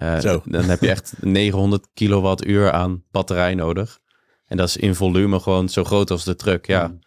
Uh, 0.03 0.19
Zo. 0.19 0.43
Dan 0.45 0.65
heb 0.65 0.81
je 0.81 0.89
echt 0.91 1.13
900 1.21 1.87
kilowattuur 1.95 2.73
aan 2.73 3.03
batterij 3.11 3.55
nodig. 3.55 3.99
En 4.47 4.57
dat 4.57 4.69
is 4.69 4.77
in 4.77 4.95
volume 4.95 5.41
gewoon 5.41 5.69
zo 5.69 5.85
groot 5.85 6.11
als 6.11 6.25
de 6.25 6.35
truck, 6.37 6.67
ja. 6.67 6.87
Mm. 6.89 6.99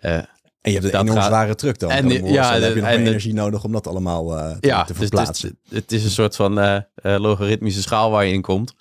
Uh, 0.00 0.12
En 0.14 0.26
je 0.60 0.70
hebt 0.72 0.84
een 0.84 1.00
enorm 1.00 1.16
gaat- 1.18 1.26
zware 1.26 1.54
truck 1.54 1.78
dan. 1.78 1.90
En 1.90 2.02
voorstellen. 2.02 2.32
ja, 2.32 2.52
dan 2.52 2.62
heb 2.62 2.74
je 2.74 2.80
nog 2.80 2.90
en 2.90 2.98
meer 3.00 3.08
energie 3.08 3.34
nodig 3.34 3.64
om 3.64 3.72
dat 3.72 3.86
allemaal 3.86 4.38
eh, 4.38 4.56
te, 4.56 4.66
ja, 4.68 4.84
te 4.84 4.92
dus 4.92 5.00
verplaatsen. 5.02 5.58
het 5.68 5.92
is 5.92 6.04
een 6.04 6.10
soort 6.10 6.36
van 6.36 6.58
eh, 6.58 6.76
eh, 6.94 7.20
logaritmische 7.20 7.82
schaal 7.82 8.10
waar 8.10 8.24
je 8.24 8.32
in 8.32 8.42
komt. 8.42 8.74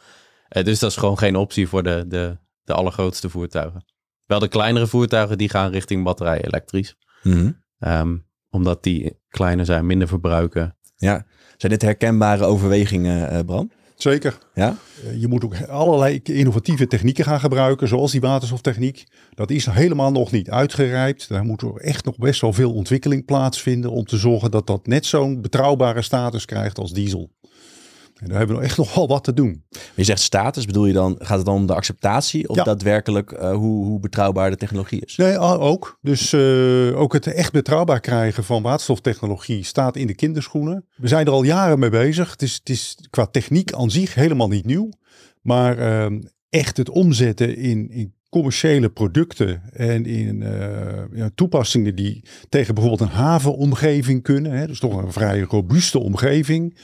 Eh, 0.48 0.63
dus 0.63 0.80
dat 0.80 0.89
is 0.92 0.98
gewoon 0.98 1.18
geen 1.18 1.36
optie 1.36 1.68
voor 1.68 1.84
de, 1.84 2.06
de, 2.08 2.38
de 2.63 2.74
allergrootste 2.74 3.30
voertuigen. 3.30 3.86
Wel 4.25 4.39
de 4.39 4.48
kleinere 4.48 4.88
voertuigen 4.88 5.38
die 5.38 5.50
gaan 5.50 5.72
richting 5.72 6.04
batterij 6.04 6.42
elektrisch. 6.44 6.96
Ehm, 7.80 8.18
omdat 8.50 8.84
die 8.84 9.20
kleiner 9.30 9.65
zijn, 9.65 9.86
minder 9.86 10.08
verbruiken. 10.08 10.77
Ja. 10.96 11.25
Zijn 11.57 11.71
dit 11.71 11.81
herkenbare 11.81 12.45
overwegingen, 12.45 13.29
eh, 13.29 13.39
Bram? 13.45 13.71
Zeker. 13.95 14.38
Ja? 14.53 14.77
Eh, 15.05 15.21
Je 15.21 15.27
moet 15.27 15.43
ook 15.45 15.62
allerlei 15.67 16.19
innovatieve 16.24 16.88
technieken 16.88 17.25
gaan 17.25 17.39
gebruiken, 17.39 17.88
zoals 17.88 18.12
die 18.12 18.21
waterstoftechniek. 18.21 19.03
Dat 19.33 19.50
is 19.50 19.65
helemaal 19.65 20.12
nog 20.12 20.31
niet 20.31 20.50
uitgerijpt. 20.50 21.29
Daar 21.29 21.43
moet 21.43 21.62
er 21.62 21.75
echt 21.75 22.05
nog 22.05 22.17
best 22.17 22.41
wel 22.41 22.53
veel 22.53 22.74
ontwikkeling 22.74 23.25
plaatsvinden 23.25 23.91
om 23.91 24.05
te 24.05 24.17
zorgen 24.17 24.51
dat 24.51 24.67
dat 24.67 24.88
net 24.88 25.05
zo'n 25.05 25.41
betrouwbare 25.41 26.01
status 26.01 26.45
krijgt 26.45 26.77
als 26.77 26.93
diesel. 26.93 27.29
En 28.15 28.27
daar 28.27 28.38
hebben 28.38 28.57
we 28.57 28.63
echt 28.63 28.77
nog 28.84 28.95
wel 28.95 29.07
wat 29.07 29.24
te 29.24 29.34
doen. 29.34 29.63
Je 29.95 30.03
zegt 30.03 30.22
status, 30.22 30.65
bedoel 30.65 30.86
je 30.86 30.93
dan, 30.93 31.15
gaat 31.19 31.38
het 31.38 31.45
dan 31.45 31.55
om 31.55 31.65
de 31.65 31.74
acceptatie 31.75 32.50
of 32.50 32.55
Ja. 32.55 32.63
daadwerkelijk 32.63 33.31
eh, 33.31 33.51
hoe, 33.53 33.86
hoe 33.86 34.00
betrouwbaar 34.00 34.50
de 34.50 34.57
technologie 34.57 35.01
is? 35.05 35.15
Nee, 35.15 35.38
ook. 35.39 35.98
Dus 36.01 36.34
eh, 36.34 37.00
ook 37.00 37.13
het 37.13 37.27
echt 37.27 37.51
betrouwbaar 37.51 38.00
krijgen 38.00 38.43
van 38.43 38.62
waterstoftechnologie 38.62 39.63
staat 39.63 39.95
in 39.95 40.07
de 40.07 40.15
kinderschoenen. 40.15 40.86
We 40.95 41.07
zijn 41.07 41.25
er 41.25 41.31
al 41.31 41.43
jaren 41.43 41.79
mee 41.79 41.89
bezig. 41.89 42.31
Het 42.31 42.41
is, 42.41 42.53
het 42.53 42.69
is 42.69 42.98
qua 43.10 43.25
techniek 43.25 43.74
aan 43.74 43.91
zich 43.91 44.13
helemaal 44.13 44.48
niet 44.48 44.65
nieuw. 44.65 44.89
Maar 45.41 45.77
ehm, 45.77 46.22
echt 46.50 46.77
het 46.77 46.89
omzetten 46.89 47.57
in, 47.57 47.89
in 47.89 48.13
commerciële 48.29 48.89
producten 48.89 49.62
en 49.74 50.05
in 50.05 50.43
eh, 50.43 51.03
ja, 51.13 51.29
toepassingen 51.36 51.95
die 51.95 52.24
tegen 52.50 52.74
bijvoorbeeld 52.75 53.10
een 53.10 53.15
havenomgeving 53.15 54.24
kunnen. 54.24 54.51
Hè, 54.51 54.67
dus 54.67 54.79
toch 54.79 55.03
een 55.03 55.12
vrij 55.12 55.39
robuuste 55.39 56.00
omgeving. 56.00 56.77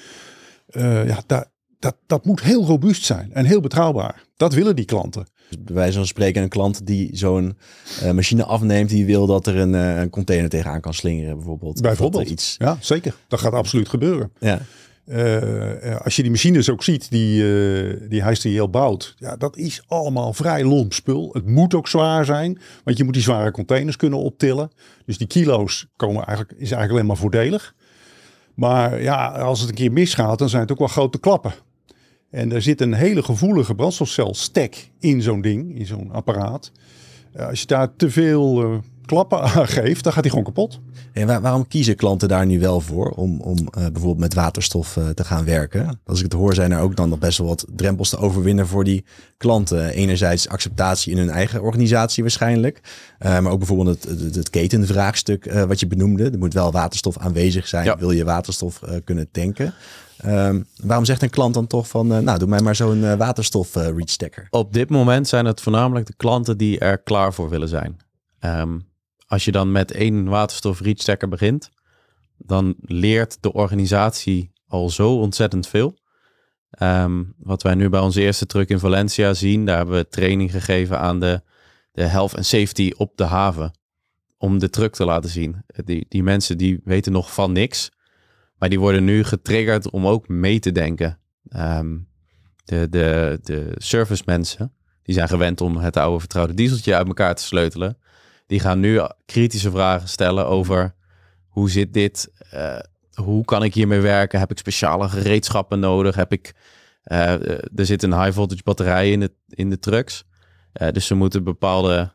Eh, 0.72 1.08
ja, 1.08 1.24
dat, 1.26 1.50
dat, 1.80 1.96
dat 2.08 2.26
moet 2.26 2.42
heel 2.42 2.66
robuust 2.66 3.06
zijn 3.06 3.34
en 3.34 3.46
heel 3.46 3.62
betrouwbaar. 3.62 4.24
Dat 4.38 4.54
willen 4.54 4.76
die 4.76 4.86
klanten. 4.86 5.28
Dus 5.50 5.58
bij 5.60 5.76
wijze 5.76 5.98
van 5.98 6.08
spreken 6.08 6.42
een 6.42 6.50
klant 6.50 6.86
die 6.86 7.10
zo'n 7.18 7.58
eh, 8.02 8.12
machine 8.12 8.44
afneemt, 8.44 8.90
die 8.90 9.06
wil 9.06 9.26
dat 9.26 9.48
er 9.48 9.58
een, 9.58 9.76
eh, 9.76 10.00
een 10.00 10.10
container 10.10 10.50
tegenaan 10.50 10.82
kan 10.82 10.94
slingeren 10.94 11.36
bijvoorbeeld. 11.36 11.82
Bijvoorbeeld. 11.82 12.30
iets. 12.30 12.56
Ja, 12.58 12.78
zeker. 12.80 13.16
Dat 13.28 13.40
gaat 13.40 13.54
absoluut 13.54 13.90
gebeuren. 13.90 14.32
Ja. 14.40 14.60
Als 16.04 16.16
je 16.16 16.22
die 16.22 16.32
machines 16.32 16.70
ook 16.70 16.84
ziet 16.84 17.12
die, 17.12 17.44
eh 17.44 18.10
die 18.10 18.24
Hyster 18.24 18.70
bouwt, 18.70 19.16
ja, 19.18 19.36
dat 19.36 19.58
is 19.58 19.84
allemaal 19.88 20.34
vrij 20.34 20.64
lomp 20.64 20.94
spul. 20.94 21.30
Het 21.34 21.46
moet 21.48 21.74
ook 21.74 21.88
zwaar 21.88 22.26
zijn, 22.26 22.60
want 22.84 22.98
je 22.98 23.04
moet 23.04 23.14
die 23.14 23.24
zware 23.24 23.52
containers 23.52 23.96
kunnen 23.96 24.20
optillen. 24.20 24.72
Dus 25.06 25.18
die 25.18 25.28
kilo's 25.28 25.86
komen 25.96 26.26
eigenlijk, 26.26 26.52
is 26.52 26.58
eigenlijk 26.58 26.92
alleen 26.92 27.06
maar 27.06 27.18
voordelig. 27.18 27.76
Maar 28.56 29.02
ja, 29.02 29.28
als 29.28 29.60
het 29.60 29.70
een 29.70 29.76
keer 29.76 29.92
misgaat, 29.92 30.40
dan 30.40 30.50
zijn 30.50 30.62
het 30.62 30.72
ook 30.72 30.80
wel 30.80 30.88
grote 30.88 31.20
klappen. 31.20 31.54
En 32.30 32.52
er 32.52 32.62
zit 32.62 32.82
een 32.82 32.94
hele 32.94 33.24
gevoelige 33.24 33.76
brandstofcel 33.76 34.34
stack 34.34 34.74
in 35.00 35.22
zo'n 35.22 35.42
ding, 35.42 35.80
in 35.80 35.86
zo'n 35.86 36.12
apparaat. 36.12 36.72
Ja, 37.34 37.50
als 37.50 37.60
je 37.60 37.68
daar 37.68 37.96
te 37.96 38.10
veel 38.10 38.64
eh, 38.64 38.78
klappen 39.12 39.42
aan 39.52 39.68
geeft, 39.68 40.04
dan 40.04 40.14
gaat 40.14 40.22
hij 40.22 40.30
gewoon 40.30 40.46
kapot. 40.46 40.80
En 41.14 41.28
waar- 41.28 41.42
waarom 41.42 41.68
kiezen 41.68 41.96
klanten 41.96 42.28
daar 42.28 42.46
nu 42.46 42.60
wel 42.60 42.80
voor 42.82 43.10
om, 43.10 43.42
om 43.42 43.58
eh, 43.58 43.72
bijvoorbeeld 43.74 44.18
met 44.18 44.34
waterstof 44.34 44.98
eh, 44.98 45.10
te 45.10 45.24
gaan 45.24 45.46
werken? 45.46 46.00
Als 46.06 46.18
ik 46.18 46.24
het 46.24 46.34
hoor, 46.34 46.54
zijn 46.54 46.72
er 46.72 46.80
ook 46.80 46.96
dan 46.96 47.10
nog 47.10 47.20
best 47.20 47.38
wel 47.38 47.48
wat 47.48 47.66
drempels 47.76 48.10
te 48.10 48.18
overwinnen 48.18 48.68
voor 48.68 48.84
die 48.84 49.06
klanten. 49.38 49.90
Enerzijds 49.90 50.48
acceptatie 50.50 51.12
in 51.12 51.18
hun 51.18 51.30
eigen 51.30 51.62
organisatie 51.62 52.24
waarschijnlijk. 52.24 52.82
eh, 53.20 53.40
maar 53.40 53.52
ook 53.52 53.58
bijvoorbeeld 53.58 54.04
het, 54.04 54.20
het, 54.22 54.36
het 54.36 54.50
ketenvraagstuk 54.50 55.46
eh, 55.46 55.64
wat 55.64 55.80
je 55.80 55.88
benoemde. 55.88 56.30
Er 56.30 56.38
moet 56.38 56.54
wel 56.54 56.72
waterstof 56.72 57.18
aanwezig 57.18 57.68
zijn. 57.68 57.86
Ja. 57.86 57.98
Wil 57.98 58.12
je 58.12 58.24
waterstof 58.26 58.82
eh, 58.82 58.96
kunnen 59.04 59.32
tanken? 59.32 59.74
Ehm, 60.18 60.62
waarom 60.84 61.06
zegt 61.06 61.22
een 61.22 61.30
klant 61.30 61.54
dan 61.54 61.68
toch 61.68 61.88
van, 61.88 62.14
eh, 62.14 62.20
nou 62.20 62.40
doe 62.40 62.48
mij 62.48 62.62
maar 62.62 62.76
zo'n 62.76 63.04
eh, 63.04 63.14
waterstof 63.14 63.76
eh, 63.76 63.84
reach 63.84 64.10
stacker? 64.10 64.48
Op 64.50 64.74
dit 64.74 64.90
moment 64.90 65.28
zijn 65.28 65.46
het 65.46 65.62
voornamelijk 65.62 66.06
de 66.06 66.14
klanten 66.18 66.58
die 66.58 66.80
er 66.80 66.98
klaar 66.98 67.34
voor 67.34 67.50
willen 67.50 67.68
zijn. 67.70 67.98
Ehm, 68.40 68.78
als 69.32 69.46
je 69.46 69.52
dan 69.52 69.72
met 69.72 69.92
één 69.92 70.26
waterstof 70.26 70.80
reachstacker 70.80 71.28
begint, 71.28 71.70
dan 72.38 72.76
leert 72.82 73.38
de 73.42 73.54
organisatie 73.54 74.52
al 74.68 74.90
zo 74.90 75.20
ontzettend 75.20 75.68
veel. 75.68 75.98
Ehm, 76.70 77.24
wat 77.38 77.62
wij 77.62 77.76
nu 77.76 77.90
bij 77.90 78.00
onze 78.00 78.22
eerste 78.22 78.46
truck 78.46 78.70
in 78.70 78.80
Valencia 78.80 79.34
zien, 79.34 79.66
daar 79.66 79.78
hebben 79.78 79.96
we 79.96 80.08
training 80.08 80.52
gegeven 80.52 81.00
aan 81.00 81.20
de, 81.20 81.42
de 81.92 82.04
health 82.04 82.34
en 82.34 82.46
safety 82.46 82.92
op 82.98 83.18
de 83.18 83.24
haven. 83.24 83.72
Om 84.38 84.60
de 84.60 84.70
truck 84.70 84.94
te 84.94 85.06
laten 85.06 85.30
zien. 85.30 85.66
Die, 85.68 86.06
die 86.10 86.24
mensen 86.24 86.58
die 86.58 86.82
weten 86.84 87.12
nog 87.12 87.34
van 87.34 87.52
niks. 87.52 87.92
Maar 88.58 88.70
die 88.70 88.80
worden 88.80 89.04
nu 89.04 89.24
getriggerd 89.24 89.90
om 89.90 90.08
ook 90.08 90.28
mee 90.28 90.60
te 90.60 90.72
denken. 90.72 91.20
Ehm, 91.48 91.98
de, 92.64 92.90
de, 92.90 93.40
de 93.44 93.72
servicemensen, 93.76 94.74
die 95.04 95.16
zijn 95.16 95.28
gewend 95.28 95.62
om 95.62 95.78
het 95.78 95.98
oude 95.98 96.20
vertrouwde 96.20 96.54
dieseltje 96.54 96.96
uit 96.96 97.08
elkaar 97.08 97.36
te 97.36 97.44
sleutelen. 97.44 97.98
Die 98.52 98.60
gaan 98.60 98.80
nu 98.80 99.02
kritische 99.26 99.72
vragen 99.72 100.08
stellen 100.08 100.48
over 100.48 100.96
hoe 101.48 101.70
zit 101.70 101.94
dit? 101.94 102.32
Eh, 102.50 102.80
hoe 103.14 103.46
kan 103.46 103.64
ik 103.64 103.74
hiermee 103.74 104.00
werken? 104.00 104.40
Heb 104.40 104.52
ik 104.52 104.58
speciale 104.58 105.10
gereedschappen 105.10 105.80
nodig? 105.80 106.16
Heb 106.16 106.32
ik, 106.32 106.56
eh, 107.04 107.34
eh, 107.34 107.60
er 107.76 107.86
zit 107.86 108.04
een 108.04 108.22
high 108.22 108.34
voltage 108.34 108.64
batterij 108.64 109.12
in 109.12 109.20
de, 109.20 109.34
in 109.48 109.70
de 109.70 109.80
trucks. 109.80 110.26
Dus 110.72 111.06
ze 111.06 111.16
moeten 111.16 111.44
bepaalde 111.44 112.14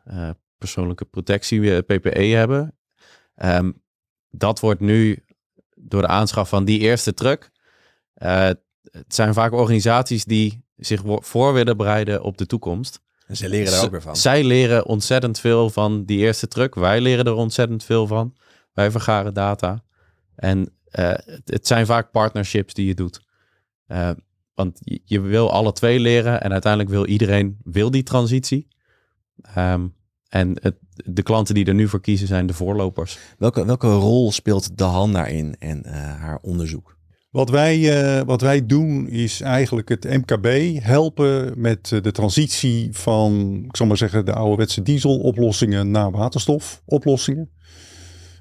persoonlijke 0.57 1.05
protectie, 1.05 1.81
PPE 1.81 2.25
hebben. 2.25 2.77
Ehm, 3.35 3.71
dat 4.29 4.59
wordt 4.59 4.79
nu 4.79 5.23
door 5.75 6.01
de 6.01 6.07
aanschaf 6.07 6.49
van 6.49 6.65
die 6.65 6.79
eerste 6.79 7.13
truck. 7.13 7.51
het 8.13 8.59
zijn 9.07 9.33
vaak 9.33 9.51
organisaties 9.51 10.25
die 10.25 10.65
zich 10.75 11.01
voor 11.05 11.53
willen 11.53 11.77
bereiden 11.77 12.23
op 12.23 12.37
de 12.37 12.45
toekomst. 12.45 13.05
En 13.27 13.35
ze 13.37 13.49
leren 13.49 13.71
daar 13.71 13.83
ook 13.83 13.91
weer 13.91 14.01
van. 14.01 14.15
Zij 14.15 14.43
leren 14.43 14.85
ontzettend 14.85 15.39
veel 15.39 15.69
van 15.69 16.05
die 16.05 16.17
eerste 16.17 16.47
truck. 16.47 16.75
Wij 16.75 17.01
leren 17.01 17.25
er 17.25 17.33
ontzettend 17.33 17.83
veel 17.83 18.07
van. 18.07 18.35
Wij 18.73 18.91
vergaren 18.91 19.33
data. 19.33 19.83
En 20.35 20.73
eh, 20.85 21.09
het, 21.09 21.41
het 21.45 21.67
zijn 21.67 21.85
vaak 21.85 22.11
partnerships 22.11 22.73
die 22.73 22.87
je 22.87 22.93
doet. 22.93 23.21
Eh, 23.87 24.09
want 24.53 24.79
je, 24.83 25.01
je 25.03 25.19
wil 25.19 25.51
alle 25.51 25.71
twee 25.71 25.99
leren 25.99 26.41
en 26.41 26.51
uiteindelijk 26.51 26.91
wil 26.91 27.05
iedereen 27.05 27.57
wil 27.63 27.91
die 27.91 28.03
transitie. 28.03 28.67
Ehm, 29.41 29.87
en 30.29 30.57
het, 30.61 30.75
de 31.05 31.23
klanten 31.23 31.55
die 31.55 31.65
er 31.65 31.73
nu 31.73 31.87
voor 31.87 32.01
kiezen 32.01 32.27
zijn 32.27 32.47
de 32.47 32.53
voorlopers. 32.53 33.17
Welke, 33.37 33.65
welke 33.65 33.87
rol 33.87 34.31
speelt 34.31 34.77
de 34.77 34.83
Han 34.83 35.13
daarin 35.13 35.55
en 35.59 35.83
eh, 35.83 35.93
haar 35.93 36.39
onderzoek? 36.41 36.96
Wat 37.37 37.49
wij, 37.49 38.01
eh, 38.01 38.21
wat 38.25 38.41
wij 38.41 38.65
doen 38.65 39.07
is 39.09 39.41
eigenlijk 39.41 39.89
het 39.89 40.03
MKB 40.03 40.79
helpen 40.83 41.53
met 41.61 41.91
eh, 41.91 42.01
de 42.01 42.11
transitie 42.11 42.89
van, 42.91 43.61
ik 43.67 43.75
zal 43.75 43.85
maar 43.85 43.97
zeggen, 43.97 44.25
de 44.25 44.33
ouderwetse 44.33 44.81
dieseloplossingen 44.81 45.91
naar 45.91 46.11
waterstofoplossingen. 46.11 47.49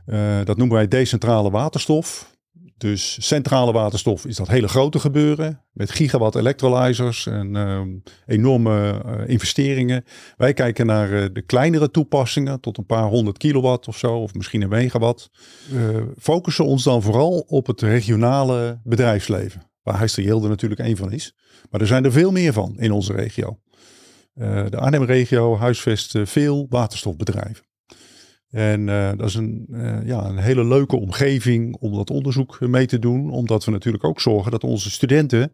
Eh, 0.07 0.45
dat 0.45 0.57
noemen 0.57 0.77
wij 0.77 0.89
decentrale 0.89 1.51
waterstof. 1.51 2.36
Dus 2.79 3.27
centrale 3.27 3.73
waterstof 3.73 4.27
is 4.27 4.37
dat 4.37 4.49
hele 4.49 4.69
grote 4.69 4.99
gebeuren 4.99 5.63
met 5.73 5.91
gigawatt 5.91 6.35
electrolyzers 6.35 7.27
en 7.27 7.57
ehm, 7.57 7.89
enorme 8.27 9.03
eh, 9.05 9.29
investeringen. 9.29 10.05
Wij 10.37 10.53
kijken 10.53 10.87
naar 10.87 11.13
eh, 11.13 11.29
de 11.33 11.43
kleinere 11.43 11.91
toepassingen 11.91 12.61
tot 12.61 12.79
een 12.79 12.87
paar 12.87 13.09
honderd 13.09 13.39
kilowatt 13.39 13.89
of 13.89 13.99
zo, 13.99 14.15
of 14.15 14.35
misschien 14.35 14.63
een 14.63 14.69
megawatt. 14.69 15.31
Focussen 16.19 16.65
ons 16.65 16.83
dan 16.83 17.03
vooral 17.03 17.39
op 17.39 17.67
het 17.67 17.81
regionale 17.81 18.81
bedrijfsleven, 18.85 19.71
waar 19.83 19.97
Heijsterjeelde 19.97 20.49
natuurlijk 20.49 20.81
één 20.81 20.97
van 20.97 21.13
is. 21.13 21.35
Maar 21.71 21.81
er 21.81 21.87
zijn 21.87 22.05
er 22.05 22.13
veel 22.13 22.33
meer 22.33 22.53
van 22.53 22.79
in 22.79 22.93
onze 22.93 23.13
regio. 23.13 23.59
Eh, 24.37 24.65
de 24.69 24.77
Arnhem-regio 24.77 25.57
huisvest 25.57 26.19
veel 26.23 26.67
waterstofbedrijven. 26.69 27.66
En 28.51 28.89
eh, 28.89 29.11
dat 29.17 29.29
is 29.29 29.35
een, 29.35 29.67
eh, 29.73 30.07
ja, 30.07 30.25
een 30.25 30.39
hele 30.39 30.65
leuke 30.65 30.97
omgeving 30.97 31.77
om 31.77 31.95
dat 31.95 32.11
onderzoek 32.11 32.61
mee 32.61 32.87
te 32.87 32.99
doen. 32.99 33.31
Omdat 33.31 33.65
we 33.65 33.71
natuurlijk 33.71 34.05
ook 34.05 34.21
zorgen 34.21 34.51
dat 34.51 34.65
onze 34.65 34.91
studenten 34.91 35.53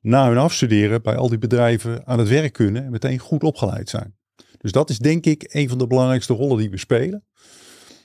na 0.00 0.28
hun 0.28 0.38
afstuderen 0.38 1.02
bij 1.02 1.16
al 1.16 1.28
die 1.28 1.38
bedrijven 1.38 2.06
aan 2.06 2.18
het 2.18 2.28
werk 2.28 2.52
kunnen 2.52 2.84
en 2.84 2.90
meteen 2.90 3.18
goed 3.18 3.42
opgeleid 3.42 3.88
zijn. 3.88 4.14
Dus 4.58 4.72
dat 4.72 4.90
is 4.90 4.98
denk 4.98 5.26
ik 5.26 5.48
een 5.48 5.68
van 5.68 5.78
de 5.78 5.86
belangrijkste 5.86 6.32
rollen 6.32 6.58
die 6.58 6.70
we 6.70 6.78
spelen. 6.78 7.24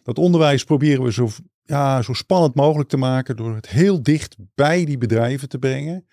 Dat 0.04 0.18
onderwijs 0.18 0.64
proberen 0.64 1.04
we 1.04 1.12
zo, 1.12 1.30
ja, 1.64 2.02
zo 2.02 2.14
spannend 2.14 2.56
mogelijk 2.56 2.90
te 2.90 2.98
maken 2.98 3.36
door 3.36 3.56
het 3.56 3.70
heel 3.70 4.04
dicht 4.04 4.36
bij 4.56 4.86
die 4.86 4.98
bedrijven 4.98 5.50
te 5.50 5.60
brengen. 5.60 6.06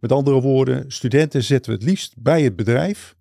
Met 0.00 0.12
andere 0.12 0.40
woorden, 0.40 0.84
studenten 0.92 1.42
zetten 1.42 1.72
we 1.72 1.78
het 1.78 1.86
liefst 1.86 2.14
bij 2.18 2.42
het 2.42 2.56
bedrijf. 2.56 3.13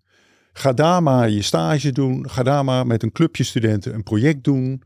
Ga 0.53 0.73
daar 0.73 1.03
maar 1.03 1.29
je 1.29 1.41
stage 1.41 1.91
doen. 1.91 2.29
Ga 2.29 2.43
daar 2.43 2.63
maar 2.65 2.87
met 2.87 3.03
een 3.03 3.11
clubje 3.11 3.43
studenten 3.43 3.93
een 3.93 4.03
project 4.03 4.43
doen. 4.43 4.81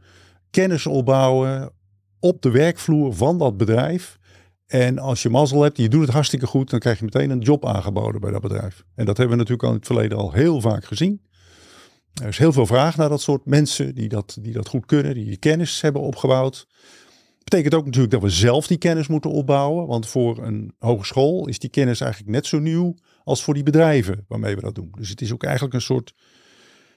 Kennis 0.50 0.86
opbouwen 0.86 1.72
op 2.20 2.42
de 2.42 2.52
werkvloer 2.52 3.14
van 3.14 3.38
dat 3.38 3.58
bedrijf. 3.58 4.18
En 4.66 5.00
als 5.00 5.22
je 5.22 5.30
mazzel 5.30 5.62
hebt, 5.62 5.78
je 5.78 5.90
doet 5.90 6.02
het 6.02 6.12
hartstikke 6.12 6.48
goed, 6.48 6.70
dan 6.70 6.80
krijg 6.80 6.98
je 6.98 7.04
meteen 7.04 7.30
een 7.30 7.40
job 7.40 7.66
aangeboden 7.66 8.22
bij 8.22 8.32
dat 8.32 8.42
bedrijf. 8.42 8.84
En 8.96 9.06
dat 9.06 9.18
hebben 9.18 9.38
we 9.38 9.44
natuurlijk 9.44 9.64
al 9.64 9.70
in 9.70 9.76
het 9.76 9.86
verleden 9.86 10.18
al 10.18 10.32
heel 10.32 10.62
vaak 10.62 10.86
gezien. 10.86 11.22
Er 12.22 12.28
is 12.28 12.38
heel 12.38 12.54
veel 12.54 12.66
vraag 12.66 12.98
naar 12.98 13.10
dat 13.10 13.22
soort 13.22 13.46
mensen 13.46 13.96
die 13.96 14.10
dat, 14.10 14.38
die 14.42 14.54
dat 14.54 14.68
goed 14.68 14.86
kunnen, 14.86 15.14
die 15.14 15.26
die 15.26 15.38
kennis 15.38 15.82
hebben 15.82 16.02
opgebouwd. 16.02 16.68
Betekent 17.44 17.74
ook 17.74 17.86
natuurlijk 17.86 18.12
dat 18.12 18.22
we 18.22 18.30
zelf 18.30 18.68
die 18.68 18.78
kennis 18.78 19.08
moeten 19.08 19.32
opbouwen. 19.32 19.88
Want 19.88 20.08
voor 20.08 20.44
een 20.44 20.74
hogeschool 20.80 21.48
is 21.48 21.60
die 21.60 21.70
kennis 21.70 22.02
eigenlijk 22.02 22.32
net 22.32 22.46
zo 22.46 22.60
nieuw 22.60 22.96
als 23.28 23.44
voor 23.44 23.54
die 23.54 23.64
bedrijven 23.64 24.26
waarmee 24.28 24.56
we 24.56 24.62
dat 24.62 24.76
doen. 24.76 24.92
Dus 24.98 25.10
het 25.10 25.22
is 25.22 25.34
ook 25.34 25.44
eigenlijk 25.44 25.74
een 25.74 25.82
soort 25.82 26.14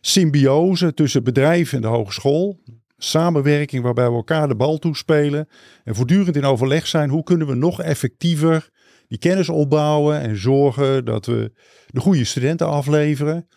symbiose 0.01 0.95
tussen 0.95 1.25
bedrijf 1.25 1.73
en 1.73 1.81
de 1.81 1.87
hogeschool. 1.87 2.61
Samenwerking 2.99 3.83
waarbij 3.83 4.09
we 4.09 4.15
elkaar 4.15 4.49
de 4.49 4.57
bal 4.57 4.79
toespelen. 4.79 5.49
En 5.85 5.95
voortdurend 5.95 6.37
in 6.37 6.45
overleg 6.45 6.87
zijn. 6.87 7.11
Hoe 7.11 7.23
kunnen 7.23 7.47
we 7.47 7.55
nog 7.55 7.83
effectiever 7.83 8.71
die 9.09 9.19
kennis 9.19 9.49
opbouwen. 9.49 10.21
En 10.21 10.37
zorgen 10.37 11.05
dat 11.05 11.27
we 11.27 11.53
de 11.87 12.01
goede 12.01 12.25
studenten 12.25 12.67
afleveren. 12.67 13.49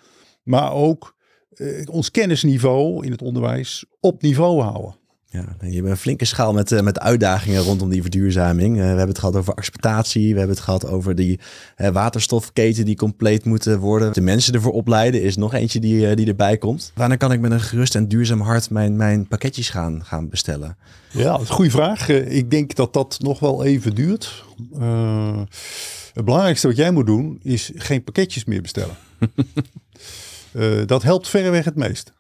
Maar 0.43 0.73
ook 0.73 1.15
eh, 1.53 1.87
ons 1.89 2.11
kennisniveau 2.11 3.05
in 3.05 3.11
het 3.11 3.21
onderwijs 3.21 3.85
op 3.99 4.21
niveau 4.21 4.61
houden. 4.61 4.95
Ja, 5.33 5.45
je 5.59 5.75
hebt 5.75 5.87
een 5.87 5.97
flinke 5.97 6.25
schaal 6.25 6.53
met, 6.53 6.71
uh, 6.71 6.81
met 6.81 6.99
uitdagingen 6.99 7.61
rondom 7.61 7.89
die 7.89 8.01
verduurzaming. 8.01 8.75
Uh, 8.75 8.81
we 8.81 8.87
hebben 8.87 9.07
het 9.07 9.19
gehad 9.19 9.35
over 9.35 9.53
acceptatie, 9.53 10.33
we 10.33 10.37
hebben 10.37 10.55
het 10.55 10.65
gehad 10.65 10.87
over 10.87 11.15
die 11.15 11.39
uh, 11.77 11.87
waterstofketen 11.89 12.85
die 12.85 12.95
compleet 12.95 13.45
moeten 13.45 13.79
worden. 13.79 14.13
De 14.13 14.21
mensen 14.21 14.53
ervoor 14.53 14.71
opleiden 14.71 15.21
is 15.21 15.35
nog 15.35 15.53
eentje 15.53 15.79
die, 15.79 16.15
die 16.15 16.27
erbij 16.27 16.57
komt. 16.57 16.91
Wanneer 16.95 17.17
kan 17.17 17.31
ik 17.31 17.39
met 17.39 17.51
een 17.51 17.61
gerust 17.61 17.95
en 17.95 18.07
duurzaam 18.07 18.41
hart 18.41 18.69
mijn, 18.69 18.95
mijn 18.95 19.27
pakketjes 19.27 19.69
gaan, 19.69 20.05
gaan 20.05 20.29
bestellen? 20.29 20.77
Ja, 21.11 21.37
goede 21.37 21.71
vraag. 21.71 22.09
ik 22.09 22.51
denk 22.51 22.75
dat 22.75 22.93
dat 22.93 23.17
nog 23.21 23.39
wel 23.39 23.63
even 23.63 23.95
duurt. 23.95 24.43
het 26.13 26.25
belangrijkste 26.25 26.67
wat 26.67 26.75
jij 26.75 26.91
moet 26.91 27.05
doen 27.05 27.39
is 27.43 27.71
geen 27.75 28.03
pakketjes 28.03 28.45
meer 28.45 28.61
bestellen. 28.61 28.95
dat 30.85 31.03
helpt 31.03 31.29
verreweg 31.29 31.65
het 31.65 31.75
meest. 31.75 32.11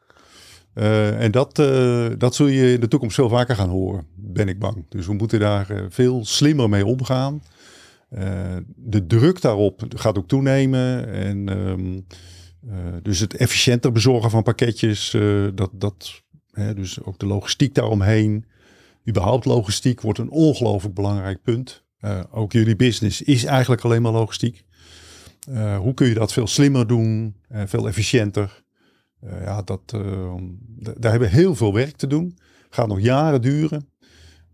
Uh, 0.75 1.21
en 1.21 1.31
dat, 1.31 1.59
uh, 1.59 2.07
dat 2.17 2.35
zul 2.35 2.47
je 2.47 2.73
in 2.73 2.79
de 2.79 2.87
toekomst 2.87 3.15
veel 3.15 3.29
vaker 3.29 3.55
gaan 3.55 3.69
horen, 3.69 4.05
ben 4.15 4.47
ik 4.47 4.59
bang. 4.59 4.85
Dus 4.89 5.05
we 5.05 5.13
moeten 5.13 5.39
daar 5.39 5.71
uh, 5.71 5.85
veel 5.89 6.25
slimmer 6.25 6.69
mee 6.69 6.85
omgaan. 6.85 7.41
de 8.75 9.05
druk 9.07 9.41
daarop 9.41 9.83
gaat 9.89 10.17
ook 10.17 10.27
toenemen. 10.27 11.13
En 11.13 11.57
um, 11.57 12.05
dus 13.01 13.19
het 13.19 13.35
efficiënter 13.35 13.91
bezorgen 13.91 14.29
van 14.29 14.43
pakketjes, 14.43 15.17
dat, 15.55 15.69
dat, 15.73 16.21
hè, 16.51 16.73
dus 16.73 17.03
ook 17.03 17.19
de 17.19 17.25
logistiek 17.25 17.75
daaromheen. 17.75 18.45
Überhaupt 19.09 19.45
logistiek 19.45 20.01
wordt 20.01 20.19
een 20.19 20.29
ongelooflijk 20.29 20.95
belangrijk 20.95 21.41
punt. 21.41 21.83
ook 22.31 22.51
jullie 22.51 22.75
business 22.75 23.21
is 23.21 23.43
eigenlijk 23.43 23.81
alleen 23.81 24.01
maar 24.01 24.11
logistiek. 24.11 24.63
hoe 25.77 25.93
kun 25.93 26.07
je 26.07 26.13
dat 26.13 26.33
veel 26.33 26.47
slimmer 26.47 26.87
doen, 26.87 27.35
veel 27.65 27.87
efficiënter? 27.87 28.63
Uh, 29.25 29.43
ja, 29.43 29.61
dat, 29.61 29.93
uh, 29.95 30.33
daar 30.79 31.11
hebben 31.11 31.29
we 31.29 31.35
heel 31.35 31.55
veel 31.55 31.73
werk 31.73 31.95
te 31.95 32.07
doen. 32.07 32.37
Gaat 32.69 32.87
nog 32.87 32.99
jaren 32.99 33.41
duren. 33.41 33.87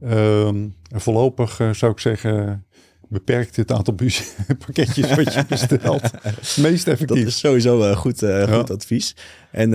Uh, 0.01 0.47
en 0.47 0.75
voorlopig 0.91 1.59
uh, 1.59 1.73
zou 1.73 1.91
ik 1.91 1.99
zeggen, 1.99 2.65
beperkt 3.07 3.55
het 3.55 3.71
aantal 3.71 3.93
pakketjes 4.65 5.15
wat 5.15 5.33
je 5.33 5.45
bestelt. 5.47 6.11
meest 6.57 6.87
effectief. 6.93 7.17
Dat 7.17 7.27
is 7.27 7.39
sowieso 7.39 7.95
goed, 7.95 8.19
ja. 8.19 8.57
goed 8.57 8.71
advies. 8.71 9.15
En 9.51 9.69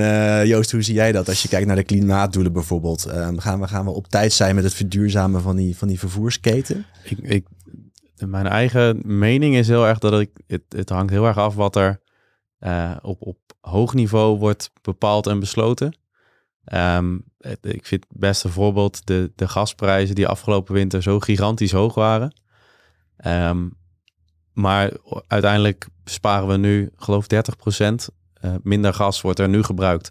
Joost, 0.46 0.70
hoe 0.70 0.82
zie 0.82 0.94
jij 0.94 1.12
dat 1.12 1.28
als 1.28 1.42
je 1.42 1.48
kijkt 1.48 1.66
naar 1.66 1.76
de 1.76 1.84
klimaatdoelen 1.84 2.52
bijvoorbeeld? 2.52 3.04
Ehm, 3.04 3.36
gaan, 3.36 3.60
we, 3.60 3.68
gaan 3.68 3.84
we 3.84 3.90
op 3.90 4.08
tijd 4.08 4.32
zijn 4.32 4.54
met 4.54 4.64
het 4.64 4.74
verduurzamen 4.74 5.42
van 5.42 5.56
die, 5.56 5.76
van 5.76 5.88
die 5.88 5.98
vervoersketen? 5.98 6.86
Ik, 7.04 7.18
ik, 7.18 7.46
mijn 8.26 8.46
eigen 8.46 9.00
mening 9.04 9.56
is 9.56 9.68
heel 9.68 9.86
erg 9.86 9.98
dat 9.98 10.20
ik, 10.20 10.30
het, 10.46 10.62
het 10.68 10.88
hangt 10.88 11.10
heel 11.10 11.26
erg 11.26 11.38
af 11.38 11.54
wat 11.54 11.76
er 11.76 12.00
op, 13.02 13.22
op 13.22 13.43
hoog 13.64 13.94
niveau 13.94 14.38
wordt 14.38 14.70
bepaald 14.82 15.26
en 15.26 15.40
besloten. 15.40 15.96
Um, 16.72 17.24
ik 17.60 17.86
vind 17.86 18.04
het 18.08 18.20
beste 18.20 18.48
voorbeeld 18.48 19.06
de, 19.06 19.32
de 19.34 19.48
gasprijzen 19.48 20.14
die 20.14 20.28
afgelopen 20.28 20.74
winter 20.74 21.02
zo 21.02 21.20
gigantisch 21.20 21.72
hoog 21.72 21.94
waren. 21.94 22.40
Um, 23.26 23.76
maar 24.52 24.92
uiteindelijk 25.26 25.86
sparen 26.04 26.48
we 26.48 26.56
nu, 26.56 26.90
geloof 26.96 27.24
30% 27.24 27.26
uh, 27.28 27.94
eh, 28.32 28.54
minder 28.62 28.94
gas 28.94 29.20
wordt 29.20 29.38
er 29.38 29.48
nu 29.48 29.62
gebruikt. 29.62 30.10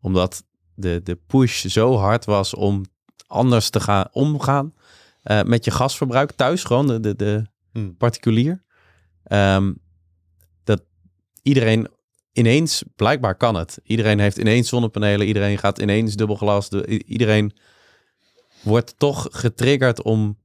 Omdat 0.00 0.44
de, 0.74 1.00
de 1.04 1.18
push 1.26 1.64
zo 1.64 1.96
hard 1.96 2.24
was 2.24 2.54
om 2.54 2.84
anders 3.26 3.70
te 3.70 3.80
gaan 3.80 4.08
omgaan 4.12 4.74
uh, 5.24 5.42
met 5.42 5.64
je 5.64 5.70
gasverbruik 5.70 6.32
thuis, 6.32 6.64
gewoon 6.64 6.86
de, 6.86 7.00
de, 7.00 7.16
de 7.16 7.46
hmm. 7.72 7.96
particulier. 7.96 8.62
Um, 9.32 9.78
dat 10.64 10.82
iedereen 11.42 11.88
ineens, 12.32 12.82
blijkbaar 12.96 13.34
kan 13.34 13.54
het. 13.54 13.80
Iedereen 13.82 14.18
heeft 14.18 14.36
ineens 14.36 14.68
zonnepanelen, 14.68 15.26
iedereen 15.26 15.58
gaat 15.58 15.78
ineens 15.78 16.14
dubbelglas. 16.14 16.68
iedereen 17.06 17.52
wordt 18.62 18.94
toch 18.98 19.28
getriggerd 19.30 20.02
om 20.02 20.38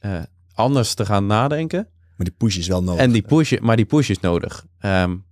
uh, 0.00 0.22
anders 0.52 0.94
te 0.94 1.06
gaan 1.06 1.26
nadenken. 1.26 1.88
Maar 2.16 2.26
die 2.26 2.34
push 2.38 2.56
is 2.56 2.68
wel 2.68 2.82
nodig. 2.82 3.00
En 3.00 3.12
die 3.12 3.22
push, 3.22 3.58
maar 3.60 3.76
die 3.76 3.84
push 3.84 4.08
is 4.08 4.20
nodig. 4.20 4.66
Um, 4.84 5.24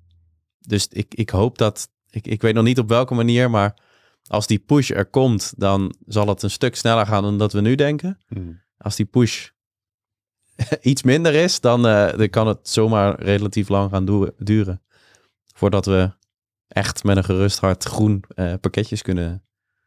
dus 0.59 0.89
ik, 0.91 1.15
ik 1.15 1.31
hoop 1.31 1.59
dat, 1.59 1.89
ik, 2.11 2.27
ik 2.27 2.43
weet 2.43 2.55
nog 2.55 2.65
niet 2.65 2.79
op 2.79 2.89
welke 2.89 3.15
manier, 3.15 3.51
maar 3.51 3.75
als 4.27 4.47
die 4.47 4.59
push 4.59 4.91
er 4.91 5.07
komt, 5.07 5.53
dan 5.57 5.95
zal 6.07 6.29
het 6.29 6.43
een 6.43 6.51
stuk 6.51 6.77
sneller 6.77 7.07
gaan 7.07 7.23
dan 7.23 7.39
dat 7.39 7.53
we 7.53 7.61
nu 7.61 7.75
denken. 7.75 8.19
Hmm. 8.29 8.63
Als 8.79 8.97
die 8.97 9.07
push 9.07 9.49
iets 10.81 11.03
minder 11.03 11.35
is, 11.35 11.61
dan, 11.61 11.87
uh, 11.87 12.13
dan 12.17 12.31
kan 12.31 12.47
het 12.47 12.69
zomaar 12.69 13.23
relatief 13.23 13.69
lang 13.69 13.91
gaan 13.91 14.33
duren 14.39 14.83
voordat 15.59 15.87
we 15.87 16.11
echt 16.69 17.05
met 17.05 17.17
een 17.17 17.25
gerust 17.25 17.59
hart 17.59 17.85
groen 17.85 18.25
uh, 18.35 18.53
pakketjes 18.61 19.03
kunnen 19.03 19.43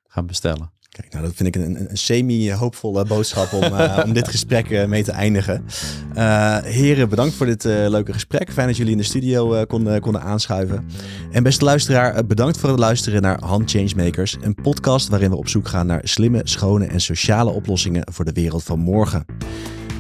gaan 0.08 0.26
bestellen. 0.26 0.72
Kijk, 0.90 1.14
nou 1.14 1.26
dat 1.26 1.36
vind 1.36 1.56
ik 1.56 1.62
een, 1.62 1.90
een 1.90 1.98
semi-hoopvolle 1.98 3.06
boodschap 3.06 3.54
om, 3.54 3.64
uh, 3.64 4.00
om 4.06 4.14
dit 4.14 4.28
gesprek 4.28 4.70
uh, 4.70 4.86
mee 4.86 5.04
te 5.04 5.12
eindigen. 5.12 5.66
heren, 6.64 7.10
bedankt 7.10 7.36
voor 7.36 7.46
dit 7.46 7.64
leuke 7.64 8.14
gesprek. 8.14 8.52
Fijn 8.52 8.68
dat 8.68 8.78
jullie 8.78 8.92
in 8.92 8.98
de 8.98 9.04
studio 9.04 9.66
konden, 9.66 10.02
konden 10.02 10.22
aanschuiven. 10.22 10.88
En 11.32 11.44
beste 11.44 11.66
luisteraar, 11.66 12.26
bedankt 12.26 12.58
voor 12.58 12.70
het 12.70 12.80
luisteren 12.80 13.22
naar 13.22 13.44
Hand 13.44 13.72
Changemakers. 13.72 14.38
Een 14.42 14.56
podcast 14.56 15.08
waarin 15.08 15.30
we 15.30 15.36
op 15.36 15.48
zoek 15.48 15.68
gaan 15.68 15.88
naar 15.88 16.02
slimme, 16.04 16.42
schone 16.44 16.86
en 16.86 17.02
sociale 17.02 17.52
oplossingen 17.52 18.08
voor 18.12 18.26
de 18.26 18.34
wereld 18.34 18.64
van 18.64 18.80
morgen. 18.80 19.26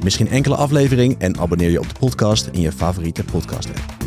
Misschien 0.03 0.29
enkele 0.29 0.55
aflevering 0.55 1.19
en 1.19 1.39
abonneer 1.39 1.69
je 1.69 1.79
op 1.79 1.87
de 1.87 1.99
podcast 1.99 2.49
in 2.51 2.61
je 2.61 2.71
favoriete 2.71 3.23
podcast 3.23 3.69
app. 3.69 4.00